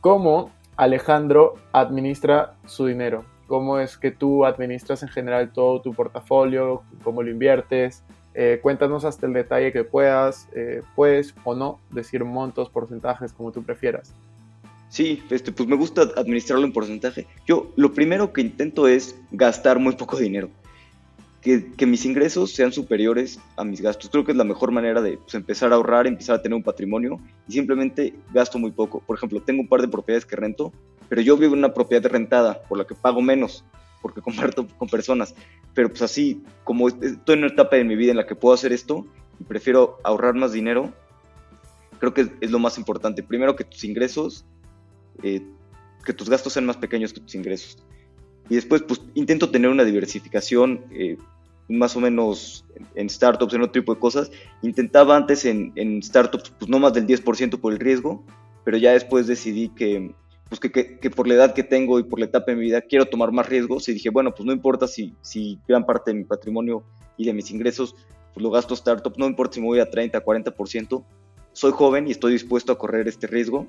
¿cómo 0.00 0.50
Alejandro 0.76 1.54
administra 1.72 2.54
su 2.66 2.86
dinero? 2.86 3.24
¿Cómo 3.46 3.78
es 3.78 3.96
que 3.96 4.10
tú 4.10 4.44
administras 4.44 5.02
en 5.02 5.08
general 5.08 5.52
todo 5.52 5.80
tu 5.80 5.94
portafolio? 5.94 6.82
¿Cómo 7.02 7.22
lo 7.22 7.30
inviertes? 7.30 8.02
Eh, 8.34 8.58
cuéntanos 8.60 9.06
hasta 9.06 9.26
el 9.26 9.32
detalle 9.32 9.72
que 9.72 9.84
puedas, 9.84 10.48
eh, 10.54 10.82
puedes 10.94 11.34
o 11.44 11.54
no 11.54 11.78
decir 11.90 12.24
montos, 12.24 12.68
porcentajes, 12.68 13.32
como 13.32 13.52
tú 13.52 13.62
prefieras. 13.62 14.12
Sí, 14.90 15.22
este, 15.30 15.52
pues 15.52 15.68
me 15.68 15.76
gusta 15.76 16.02
administrarlo 16.16 16.66
en 16.66 16.72
porcentaje. 16.72 17.26
Yo 17.46 17.72
lo 17.76 17.94
primero 17.94 18.32
que 18.32 18.42
intento 18.42 18.86
es 18.88 19.18
gastar 19.30 19.78
muy 19.78 19.94
poco 19.94 20.18
dinero. 20.18 20.50
Que, 21.42 21.86
mis 21.86 22.04
ingresos 22.04 22.50
sean 22.50 22.72
superiores 22.72 23.38
a 23.56 23.62
mis 23.62 23.80
gastos. 23.80 24.10
Creo 24.10 24.24
que 24.24 24.32
es 24.32 24.38
la 24.38 24.42
mejor 24.44 24.72
manera 24.72 25.00
de 25.00 25.18
pues, 25.18 25.34
empezar 25.34 25.72
a 25.72 25.76
ahorrar, 25.76 26.08
empezar 26.08 26.36
a 26.36 26.42
tener 26.42 26.56
un 26.56 26.62
patrimonio 26.62 27.20
y 27.46 27.52
simplemente 27.52 28.14
gasto 28.34 28.58
muy 28.58 28.72
poco. 28.72 29.00
Por 29.00 29.16
ejemplo, 29.16 29.40
tengo 29.40 29.60
un 29.60 29.68
par 29.68 29.80
de 29.80 29.86
propiedades 29.86 30.26
que 30.26 30.34
rento, 30.34 30.72
pero 31.08 31.20
yo 31.22 31.36
vivo 31.36 31.52
en 31.52 31.60
una 31.60 31.72
propiedad 31.72 32.10
rentada 32.10 32.62
por 32.62 32.78
la 32.78 32.84
que 32.84 32.96
pago 32.96 33.22
menos 33.22 33.64
porque 34.02 34.20
comparto 34.22 34.66
con 34.78 34.88
personas. 34.88 35.34
Pero 35.74 35.88
pues 35.88 36.02
así, 36.02 36.42
como 36.64 36.88
estoy 36.88 37.34
en 37.34 37.38
una 37.38 37.48
etapa 37.48 37.76
de 37.76 37.84
mi 37.84 37.96
vida 37.96 38.10
en 38.10 38.16
la 38.16 38.26
que 38.26 38.34
puedo 38.34 38.54
hacer 38.54 38.72
esto 38.72 39.06
y 39.38 39.44
prefiero 39.44 39.98
ahorrar 40.04 40.34
más 40.34 40.52
dinero, 40.52 40.92
creo 41.98 42.14
que 42.14 42.28
es, 42.40 42.50
lo 42.50 42.58
más 42.58 42.78
importante. 42.78 43.22
Primero 43.22 43.56
que 43.56 43.64
tus 43.64 43.84
ingresos, 43.84 44.44
eh, 45.22 45.42
que 46.04 46.12
tus 46.12 46.30
gastos 46.30 46.52
sean 46.52 46.66
más 46.66 46.76
pequeños 46.76 47.12
que 47.12 47.20
tus 47.20 47.34
ingresos. 47.34 47.78
Y 48.48 48.54
después, 48.54 48.82
pues 48.82 49.00
intento 49.14 49.50
tener 49.50 49.70
una 49.70 49.84
diversificación 49.84 50.84
eh, 50.90 51.16
más 51.68 51.96
o 51.96 52.00
menos 52.00 52.64
en 52.94 53.10
startups, 53.10 53.54
en 53.54 53.62
otro 53.62 53.72
tipo 53.72 53.94
de 53.94 54.00
cosas. 54.00 54.30
Intentaba 54.62 55.16
antes 55.16 55.44
en, 55.44 55.72
en 55.76 56.02
startups, 56.02 56.50
pues 56.58 56.68
no 56.68 56.78
más 56.78 56.92
del 56.92 57.06
10% 57.06 57.58
por 57.58 57.72
el 57.72 57.78
riesgo, 57.78 58.24
pero 58.64 58.76
ya 58.76 58.92
después 58.92 59.26
decidí 59.26 59.68
que 59.70 60.14
pues 60.48 60.60
que, 60.60 60.70
que, 60.70 61.10
por 61.10 61.26
la 61.26 61.34
edad 61.34 61.54
que 61.54 61.64
tengo 61.64 61.98
y 61.98 62.04
por 62.04 62.20
la 62.20 62.26
etapa 62.26 62.52
de 62.52 62.56
mi 62.56 62.66
vida 62.66 62.80
quiero 62.80 63.06
tomar 63.06 63.32
más 63.32 63.48
riesgos 63.48 63.88
y 63.88 63.94
dije, 63.94 64.10
bueno, 64.10 64.32
pues 64.32 64.46
no 64.46 64.52
importa 64.52 64.86
si, 64.86 65.12
si 65.20 65.58
gran 65.66 65.84
parte 65.84 66.12
de 66.12 66.18
mi 66.18 66.24
patrimonio 66.24 66.84
y 67.16 67.26
de 67.26 67.32
mis 67.32 67.50
ingresos 67.50 67.96
pues 68.32 68.44
lo 68.44 68.50
gasto 68.50 68.74
startup, 68.74 69.14
no 69.16 69.26
importa 69.26 69.54
si 69.54 69.60
me 69.60 69.66
voy 69.66 69.80
a 69.80 69.90
30, 69.90 70.22
40%, 70.22 71.04
soy 71.52 71.72
joven 71.72 72.06
y 72.06 72.10
estoy 72.12 72.34
dispuesto 72.34 72.70
a 72.70 72.78
correr 72.78 73.08
este 73.08 73.26
riesgo. 73.26 73.66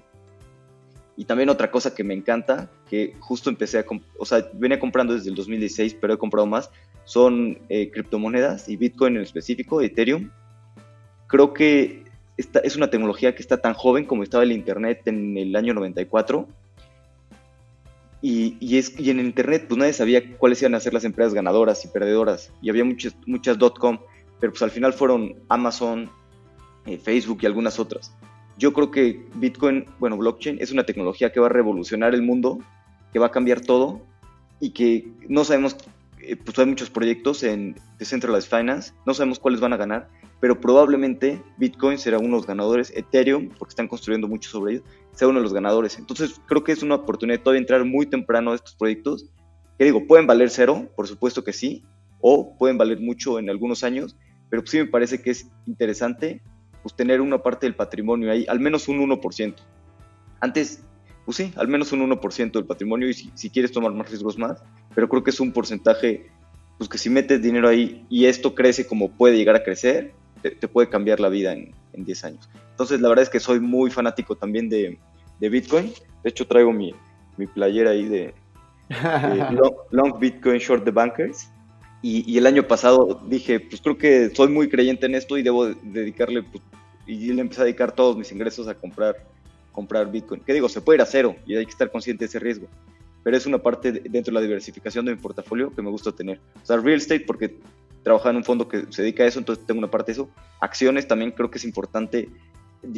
Y 1.17 1.25
también 1.25 1.49
otra 1.49 1.71
cosa 1.71 1.95
que 1.95 2.03
me 2.03 2.13
encanta, 2.13 2.69
que 2.88 3.15
justo 3.19 3.49
empecé 3.49 3.80
a, 3.80 3.86
o 4.19 4.25
sea, 4.25 4.47
venía 4.53 4.80
comprando 4.80 5.15
desde 5.15 5.30
el 5.30 5.36
2016, 5.36 5.97
pero 5.99 6.13
he 6.13 6.17
comprado 6.17 6.45
más, 6.45 6.69
son 7.06 7.58
eh, 7.69 7.89
criptomonedas 7.89 8.69
y 8.69 8.77
Bitcoin 8.77 9.15
en 9.15 9.23
específico, 9.23 9.82
Ethereum. 9.82 10.30
Creo 11.25 11.53
que 11.56 12.03
esta 12.38 12.60
es 12.60 12.75
una 12.75 12.91
tecnología 12.91 13.34
que 13.34 13.41
está 13.41 13.58
tan 13.58 13.73
joven 13.73 14.06
como 14.06 14.21
estaba 14.21 14.43
el 14.43 14.51
Internet 14.51 15.01
en 15.08 15.38
el 15.38 15.56
año 15.56 15.73
94 15.73 16.47
Y, 18.21 18.56
y, 18.60 18.77
es, 18.77 18.99
y 18.99 19.10
en 19.10 19.19
Internet, 19.19 19.65
pues 19.67 19.80
nadie 19.80 19.93
sabía 19.93 20.38
cuáles 20.38 20.62
iban 20.62 20.75
a 20.75 20.80
ser 20.80 20.93
las 20.93 21.03
empresas 21.03 21.34
ganadoras 21.34 21.84
y 21.84 21.88
perdedoras. 21.88 22.51
Y 22.62 22.69
había 22.69 22.86
muchas, 22.86 23.15
muchas 23.25 23.58
.com, 23.58 23.97
pero 24.39 24.51
pues 24.51 24.62
al 24.62 24.71
final 24.71 24.93
fueron 24.93 25.36
Amazon, 25.49 26.12
eh, 26.86 26.99
Facebook 26.99 27.39
y 27.41 27.47
algunas 27.47 27.80
otras. 27.80 28.13
Yo 28.57 28.73
creo 28.73 28.89
que 28.89 29.23
Bitcoin, 29.35 29.85
bueno, 29.99 30.17
blockchain, 30.17 30.57
es 30.59 30.71
una 30.71 30.83
tecnología 30.83 31.31
que 31.31 31.39
va 31.39 31.45
a 31.45 31.49
revolucionar 31.49 32.15
el 32.15 32.23
mundo, 32.23 32.59
que 33.13 33.19
va 33.19 33.27
a 33.27 33.31
cambiar 33.31 33.61
todo 33.61 34.01
y 34.59 34.71
que 34.71 35.07
no 35.29 35.43
sabemos, 35.43 35.77
eh, 36.21 36.35
pues 36.35 36.57
hay 36.57 36.65
muchos 36.65 36.89
proyectos 36.89 37.43
en 37.43 37.75
Decentralized 37.99 38.49
Finance, 38.49 38.93
no 39.05 39.13
sabemos 39.13 39.37
cuáles 39.37 39.59
van 39.59 39.73
a 39.73 39.77
ganar, 39.77 40.09
pero 40.39 40.59
probablemente 40.59 41.41
Bitcoin 41.57 41.99
será 41.99 42.17
uno 42.17 42.27
de 42.27 42.33
los 42.33 42.47
ganadores, 42.47 42.91
Ethereum, 42.95 43.49
porque 43.49 43.71
están 43.71 43.87
construyendo 43.87 44.27
mucho 44.27 44.49
sobre 44.49 44.73
ellos, 44.73 44.85
sea 45.11 45.27
uno 45.27 45.39
de 45.39 45.43
los 45.43 45.53
ganadores. 45.53 45.97
Entonces 45.99 46.41
creo 46.47 46.63
que 46.63 46.71
es 46.71 46.81
una 46.81 46.95
oportunidad 46.95 47.41
todavía 47.41 47.61
entrar 47.61 47.85
muy 47.85 48.07
temprano 48.07 48.51
a 48.51 48.55
estos 48.55 48.75
proyectos, 48.75 49.29
que 49.77 49.85
digo, 49.85 50.07
pueden 50.07 50.25
valer 50.25 50.49
cero, 50.49 50.89
por 50.95 51.07
supuesto 51.07 51.43
que 51.43 51.53
sí, 51.53 51.83
o 52.19 52.57
pueden 52.57 52.79
valer 52.79 52.99
mucho 52.99 53.37
en 53.37 53.49
algunos 53.49 53.83
años, 53.83 54.15
pero 54.49 54.65
sí 54.65 54.77
me 54.77 54.85
parece 54.85 55.21
que 55.21 55.31
es 55.31 55.47
interesante 55.65 56.41
pues, 56.88 56.95
tener 56.95 57.19
una 57.19 57.38
parte 57.38 57.65
del 57.65 57.76
patrimonio 57.76 58.32
ahí, 58.32 58.45
al 58.47 58.62
menos 58.62 58.88
un 58.88 59.00
1%. 59.00 59.56
Antes, 60.39 60.82
pues 61.26 61.36
sí, 61.36 61.52
al 61.58 61.67
menos 61.67 61.91
un 61.91 62.10
1% 62.10 62.52
del 62.54 62.65
patrimonio 62.65 63.10
y 63.10 63.13
si, 63.13 63.30
si, 63.36 63.50
quieres 63.50 63.73
tomar 63.73 63.91
más 63.91 64.08
riesgos 64.08 64.38
más, 64.38 64.63
pero 64.95 65.10
creo 65.10 65.21
que 65.21 65.32
es 65.32 65.39
un 65.41 65.52
porcentaje, 65.52 66.30
pues 66.78 66.89
que 66.89 66.97
si 66.97 67.10
metes 67.10 67.41
dinero 67.41 67.67
ahí 67.67 68.06
y 68.10 68.23
esto 68.23 68.56
crece 68.56 68.88
como 68.88 69.12
puede 69.12 69.36
llegar 69.36 69.58
a 69.58 69.65
crecer, 69.65 70.13
te, 70.41 70.67
puede 70.69 70.88
cambiar 70.88 71.19
la 71.19 71.28
vida 71.28 71.52
en, 71.52 71.73
en, 71.91 72.06
10 72.06 72.23
años. 72.23 72.50
Entonces, 72.71 73.02
la 73.02 73.10
verdad 73.10 73.23
es 73.23 73.30
que 73.30 73.41
soy 73.41 73.60
muy 73.60 73.91
fanático 73.91 74.38
también 74.38 74.69
de, 74.69 74.97
de 75.41 75.50
Bitcoin. 75.50 75.91
De 76.23 76.30
hecho, 76.30 76.47
traigo 76.47 76.71
mi, 76.71 76.93
mi 77.36 77.47
playera 77.47 77.89
ahí 77.89 78.06
de, 78.06 78.34
de 78.88 79.38
long, 79.52 79.73
long, 79.91 80.19
Bitcoin 80.21 80.60
Short 80.60 80.86
the 80.86 80.91
Bankers. 80.91 81.50
Y, 82.02 82.32
y, 82.32 82.38
el 82.38 82.47
año 82.47 82.65
pasado 82.65 83.19
dije, 83.28 83.60
pues 83.60 83.82
creo 83.82 83.97
que 83.97 84.30
soy 84.34 84.47
muy 84.47 84.69
creyente 84.69 85.08
en 85.08 85.15
esto 85.15 85.38
y 85.38 85.43
debo 85.43 85.65
dedicarle, 85.65 86.43
pues, 86.43 86.63
y 87.07 87.31
le 87.31 87.41
empecé 87.41 87.61
a 87.61 87.63
dedicar 87.63 87.93
todos 87.93 88.17
mis 88.17 88.31
ingresos 88.31 88.67
a 88.67 88.75
comprar, 88.75 89.15
comprar 89.71 90.11
Bitcoin. 90.11 90.41
¿Qué 90.45 90.53
digo? 90.53 90.67
Se 90.67 90.81
puede 90.81 90.97
ir 90.97 91.01
a 91.01 91.05
cero 91.05 91.35
y 91.45 91.55
hay 91.55 91.65
que 91.65 91.71
estar 91.71 91.89
consciente 91.89 92.25
de 92.25 92.29
ese 92.29 92.39
riesgo. 92.39 92.67
Pero 93.23 93.37
es 93.37 93.45
una 93.45 93.57
parte 93.57 93.91
de, 93.93 93.99
dentro 94.01 94.31
de 94.31 94.33
la 94.33 94.41
diversificación 94.41 95.05
de 95.05 95.15
mi 95.15 95.17
portafolio 95.17 95.73
que 95.73 95.81
me 95.81 95.89
gusta 95.89 96.11
tener. 96.11 96.39
O 96.61 96.65
sea, 96.65 96.77
real 96.77 96.97
estate 96.97 97.21
porque 97.21 97.55
trabajaba 98.03 98.31
en 98.31 98.37
un 98.37 98.43
fondo 98.43 98.67
que 98.67 98.85
se 98.89 99.01
dedica 99.01 99.23
a 99.23 99.27
eso, 99.27 99.39
entonces 99.39 99.65
tengo 99.65 99.79
una 99.79 99.89
parte 99.89 100.11
de 100.11 100.13
eso. 100.13 100.29
Acciones 100.59 101.07
también 101.07 101.31
creo 101.31 101.49
que 101.49 101.57
es 101.57 101.65
importante 101.65 102.29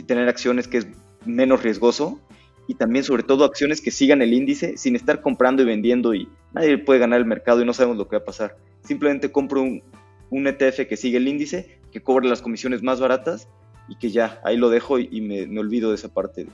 tener 0.05 0.27
acciones 0.27 0.67
que 0.67 0.79
es 0.79 0.87
menos 1.25 1.63
riesgoso 1.63 2.19
y 2.67 2.75
también 2.75 3.03
sobre 3.03 3.23
todo 3.23 3.45
acciones 3.45 3.81
que 3.81 3.91
sigan 3.91 4.21
el 4.21 4.33
índice 4.33 4.77
sin 4.77 4.95
estar 4.95 5.21
comprando 5.21 5.63
y 5.63 5.65
vendiendo 5.65 6.13
y 6.13 6.29
nadie 6.53 6.77
puede 6.77 6.99
ganar 6.99 7.19
el 7.19 7.25
mercado 7.25 7.61
y 7.61 7.65
no 7.65 7.73
sabemos 7.73 7.97
lo 7.97 8.07
que 8.07 8.17
va 8.17 8.21
a 8.21 8.25
pasar. 8.25 8.57
Simplemente 8.83 9.31
compro 9.31 9.61
un, 9.61 9.81
un 10.29 10.47
ETF 10.47 10.87
que 10.87 10.97
sigue 10.97 11.17
el 11.17 11.27
índice, 11.27 11.79
que 11.91 12.01
cobra 12.01 12.27
las 12.27 12.41
comisiones 12.41 12.83
más 12.83 12.99
baratas 12.99 13.47
y 13.89 13.95
que 13.95 14.09
ya, 14.09 14.39
ahí 14.43 14.55
lo 14.55 14.69
dejo 14.69 14.99
y, 14.99 15.09
y 15.11 15.21
me, 15.21 15.47
me, 15.47 15.59
olvido 15.59 15.89
de 15.89 15.95
esa 15.95 16.09
parte. 16.09 16.47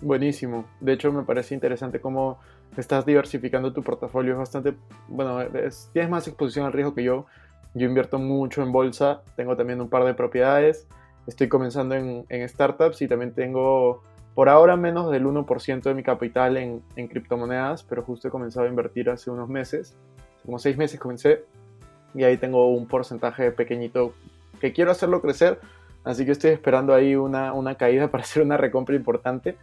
Buenísimo. 0.00 0.66
De 0.80 0.92
hecho, 0.92 1.12
me 1.12 1.24
parece 1.24 1.54
interesante 1.54 2.00
cómo 2.00 2.38
estás 2.76 3.04
diversificando 3.04 3.72
tu 3.72 3.82
portafolio. 3.82 4.32
Es 4.32 4.38
bastante, 4.38 4.74
bueno, 5.08 5.40
es, 5.40 5.90
tienes 5.92 6.10
más 6.10 6.26
exposición 6.28 6.66
al 6.66 6.72
riesgo 6.72 6.94
que 6.94 7.02
yo. 7.02 7.26
Yo 7.74 7.86
invierto 7.86 8.18
mucho 8.18 8.62
en 8.62 8.72
bolsa, 8.72 9.22
tengo 9.36 9.56
también 9.56 9.80
un 9.82 9.88
par 9.88 10.04
de 10.04 10.14
propiedades, 10.14 10.86
estoy 11.26 11.48
comenzando 11.48 11.94
en, 11.94 12.24
en 12.30 12.48
startups 12.48 13.02
y 13.02 13.08
también 13.08 13.34
tengo 13.34 14.00
por 14.34 14.48
ahora 14.48 14.76
menos 14.76 15.10
del 15.10 15.26
1% 15.26 15.82
de 15.82 15.94
mi 15.94 16.02
capital 16.02 16.56
en, 16.56 16.82
en, 16.96 17.08
criptomonedas, 17.08 17.82
pero 17.82 18.02
justo 18.02 18.28
he 18.28 18.30
comenzado 18.30 18.66
a 18.66 18.68
invertir 18.68 19.10
hace 19.10 19.30
unos 19.30 19.48
meses, 19.48 19.94
como 20.44 20.58
seis 20.58 20.76
meses 20.76 20.98
comencé, 21.00 21.44
y 22.14 22.24
ahí 22.24 22.36
tengo 22.38 22.68
un 22.70 22.86
porcentaje 22.86 23.50
pequeñito 23.50 24.14
que 24.60 24.72
quiero 24.72 24.90
hacerlo 24.90 25.20
crecer, 25.20 25.58
así 26.06 26.24
que 26.24 26.32
estoy 26.32 26.52
esperando 26.52 26.94
ahí 26.94 27.14
una, 27.14 27.52
una 27.52 27.74
caída 27.74 28.08
para 28.10 28.24
hacer 28.24 28.42
una 28.42 28.56
recompra 28.56 28.96
importante. 28.96 29.56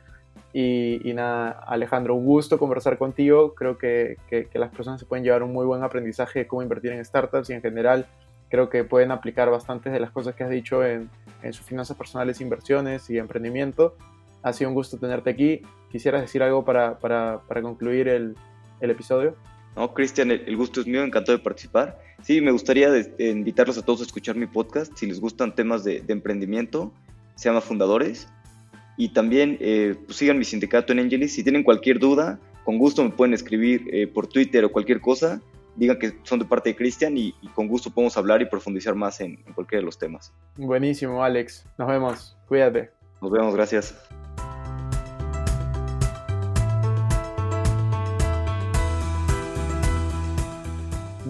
Y, 0.56 1.02
y, 1.10 1.16
nada, 1.16 1.50
Alejandro, 1.66 2.14
un 2.14 2.26
gusto 2.26 2.60
conversar 2.60 3.00
contigo. 3.00 3.56
Creo 3.56 3.80
que, 3.80 4.18
que, 4.30 4.46
que, 4.46 4.60
las 4.60 4.70
personas 4.70 5.00
se 5.00 5.08
pueden 5.08 5.24
llevar 5.24 5.42
un 5.42 5.52
muy 5.52 5.66
buen 5.66 5.82
aprendizaje 5.82 6.40
de 6.40 6.48
cómo 6.48 6.62
invertir 6.62 6.92
en 6.92 7.04
startups 7.04 7.50
y 7.50 7.54
en 7.54 7.62
general 7.62 8.06
creo 8.50 8.70
que 8.70 8.84
pueden 8.84 9.10
aplicar 9.10 9.50
bastantes 9.50 9.92
de 9.92 10.00
las 10.00 10.12
cosas 10.12 10.36
que 10.36 10.44
has 10.44 10.50
dicho 10.52 10.86
en, 10.86 11.10
en 11.42 11.54
sus 11.54 11.66
finanzas 11.66 11.98
personales, 11.98 12.40
inversiones 12.40 13.10
y 13.10 13.18
emprendimiento. 13.18 13.96
Ha 14.44 14.54
sido 14.54 14.70
un 14.70 14.76
gusto 14.76 15.00
tenerte 15.00 15.32
aquí. 15.32 15.64
¿Quisieras 15.90 16.22
decir 16.22 16.44
algo 16.44 16.64
para, 16.64 17.00
para, 17.00 17.40
para 17.48 17.64
concluir 17.64 18.08
el, 18.08 18.36
el, 18.80 18.92
episodio? 18.92 19.36
No, 19.76 19.94
Cristian, 19.94 20.32
el, 20.32 20.56
gusto 20.56 20.82
es 20.82 20.88
mío, 20.88 21.04
encantado 21.04 21.38
de 21.38 21.44
participar. 21.44 22.00
Sí, 22.22 22.42
me 22.42 22.52
gustaría 22.52 22.90
invitarlos 23.20 23.78
a 23.78 23.82
todos 23.82 24.02
a 24.02 24.04
escuchar 24.04 24.36
mi 24.36 24.46
podcast. 24.46 24.96
Si 24.96 25.08
les 25.08 25.20
gustan 25.20 25.56
temas 25.56 25.84
de, 25.84 26.02
de 26.02 26.14
emprendimiento, 26.14 26.94
se 27.36 27.50
llama 27.50 27.62
Fundadores 27.62 28.28
y 28.98 29.10
también 29.10 29.58
eh, 29.60 29.96
pues 30.06 30.18
sigan 30.18 30.38
mi 30.38 30.46
sindicato 30.46 30.94
en 30.94 31.00
Angelis. 31.00 31.34
Si 31.34 31.44
tienen 31.44 31.64
cualquier 31.64 32.00
duda, 32.00 32.40
con 32.64 32.78
gusto 32.78 33.04
me 33.04 33.10
pueden 33.10 33.34
escribir 33.34 33.88
eh, 33.92 34.08
por 34.08 34.28
Twitter 34.28 34.64
o 34.66 34.72
cualquier 34.72 35.02
cosa. 35.02 35.42
Digan 35.76 35.98
que 35.98 36.14
son 36.24 36.38
de 36.38 36.46
parte 36.46 36.70
de 36.70 36.76
Cristian 36.76 37.18
y, 37.18 37.34
y, 37.42 37.48
con 37.48 37.68
gusto 37.68 37.90
podemos 37.90 38.16
hablar 38.16 38.44
y 38.44 38.46
profundizar 38.46 38.94
más 38.94 39.20
en, 39.22 39.44
en 39.48 39.54
cualquiera 39.54 39.80
de 39.80 39.86
los 39.86 39.98
temas. 39.98 40.32
Buenísimo, 40.56 41.24
Alex. 41.24 41.66
Nos 41.80 41.88
vemos. 41.88 42.38
Cuídate. 42.48 42.92
Nos 43.20 43.32
vemos, 43.32 43.56
gracias. 43.56 44.23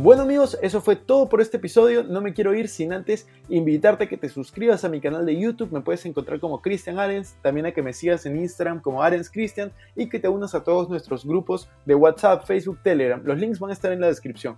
Bueno 0.04 0.24
amigos, 0.24 0.58
eso 0.62 0.82
fue 0.82 0.98
todo 0.98 1.30
por 1.30 1.40
este 1.40 1.56
episodio. 1.56 2.04
No 2.04 2.20
me 2.20 2.34
quiero 2.34 2.54
ir 2.54 2.68
sin 2.68 2.92
antes 2.92 3.26
invitarte 3.48 4.04
a 4.04 4.10
que 4.10 4.18
te 4.18 4.28
suscribas 4.28 4.84
a 4.84 4.90
mi 4.90 5.00
canal 5.00 5.26
de 5.26 5.40
YouTube. 5.40 5.72
Me 5.72 5.80
puedes 5.80 6.06
encontrar 6.06 6.42
como 6.42 6.62
Cristian 6.62 7.00
Arens, 7.00 7.38
también 7.42 7.68
a 7.68 7.72
que 7.72 7.82
me 7.82 7.94
sigas 7.94 8.26
en 8.26 8.38
Instagram 8.38 8.82
como 8.82 9.02
Arens 9.02 9.30
Cristian 9.30 9.72
y 9.96 10.10
que 10.10 10.20
te 10.20 10.28
unas 10.28 10.56
a 10.56 10.64
todos 10.66 10.90
nuestros 10.90 11.26
grupos 11.26 11.70
de 11.86 11.96
WhatsApp, 11.96 12.46
Facebook, 12.46 12.80
Telegram. 12.84 13.22
Los 13.24 13.40
links 13.40 13.60
van 13.60 13.70
a 13.70 13.74
estar 13.74 13.94
en 13.94 14.02
la 14.02 14.08
descripción. 14.08 14.58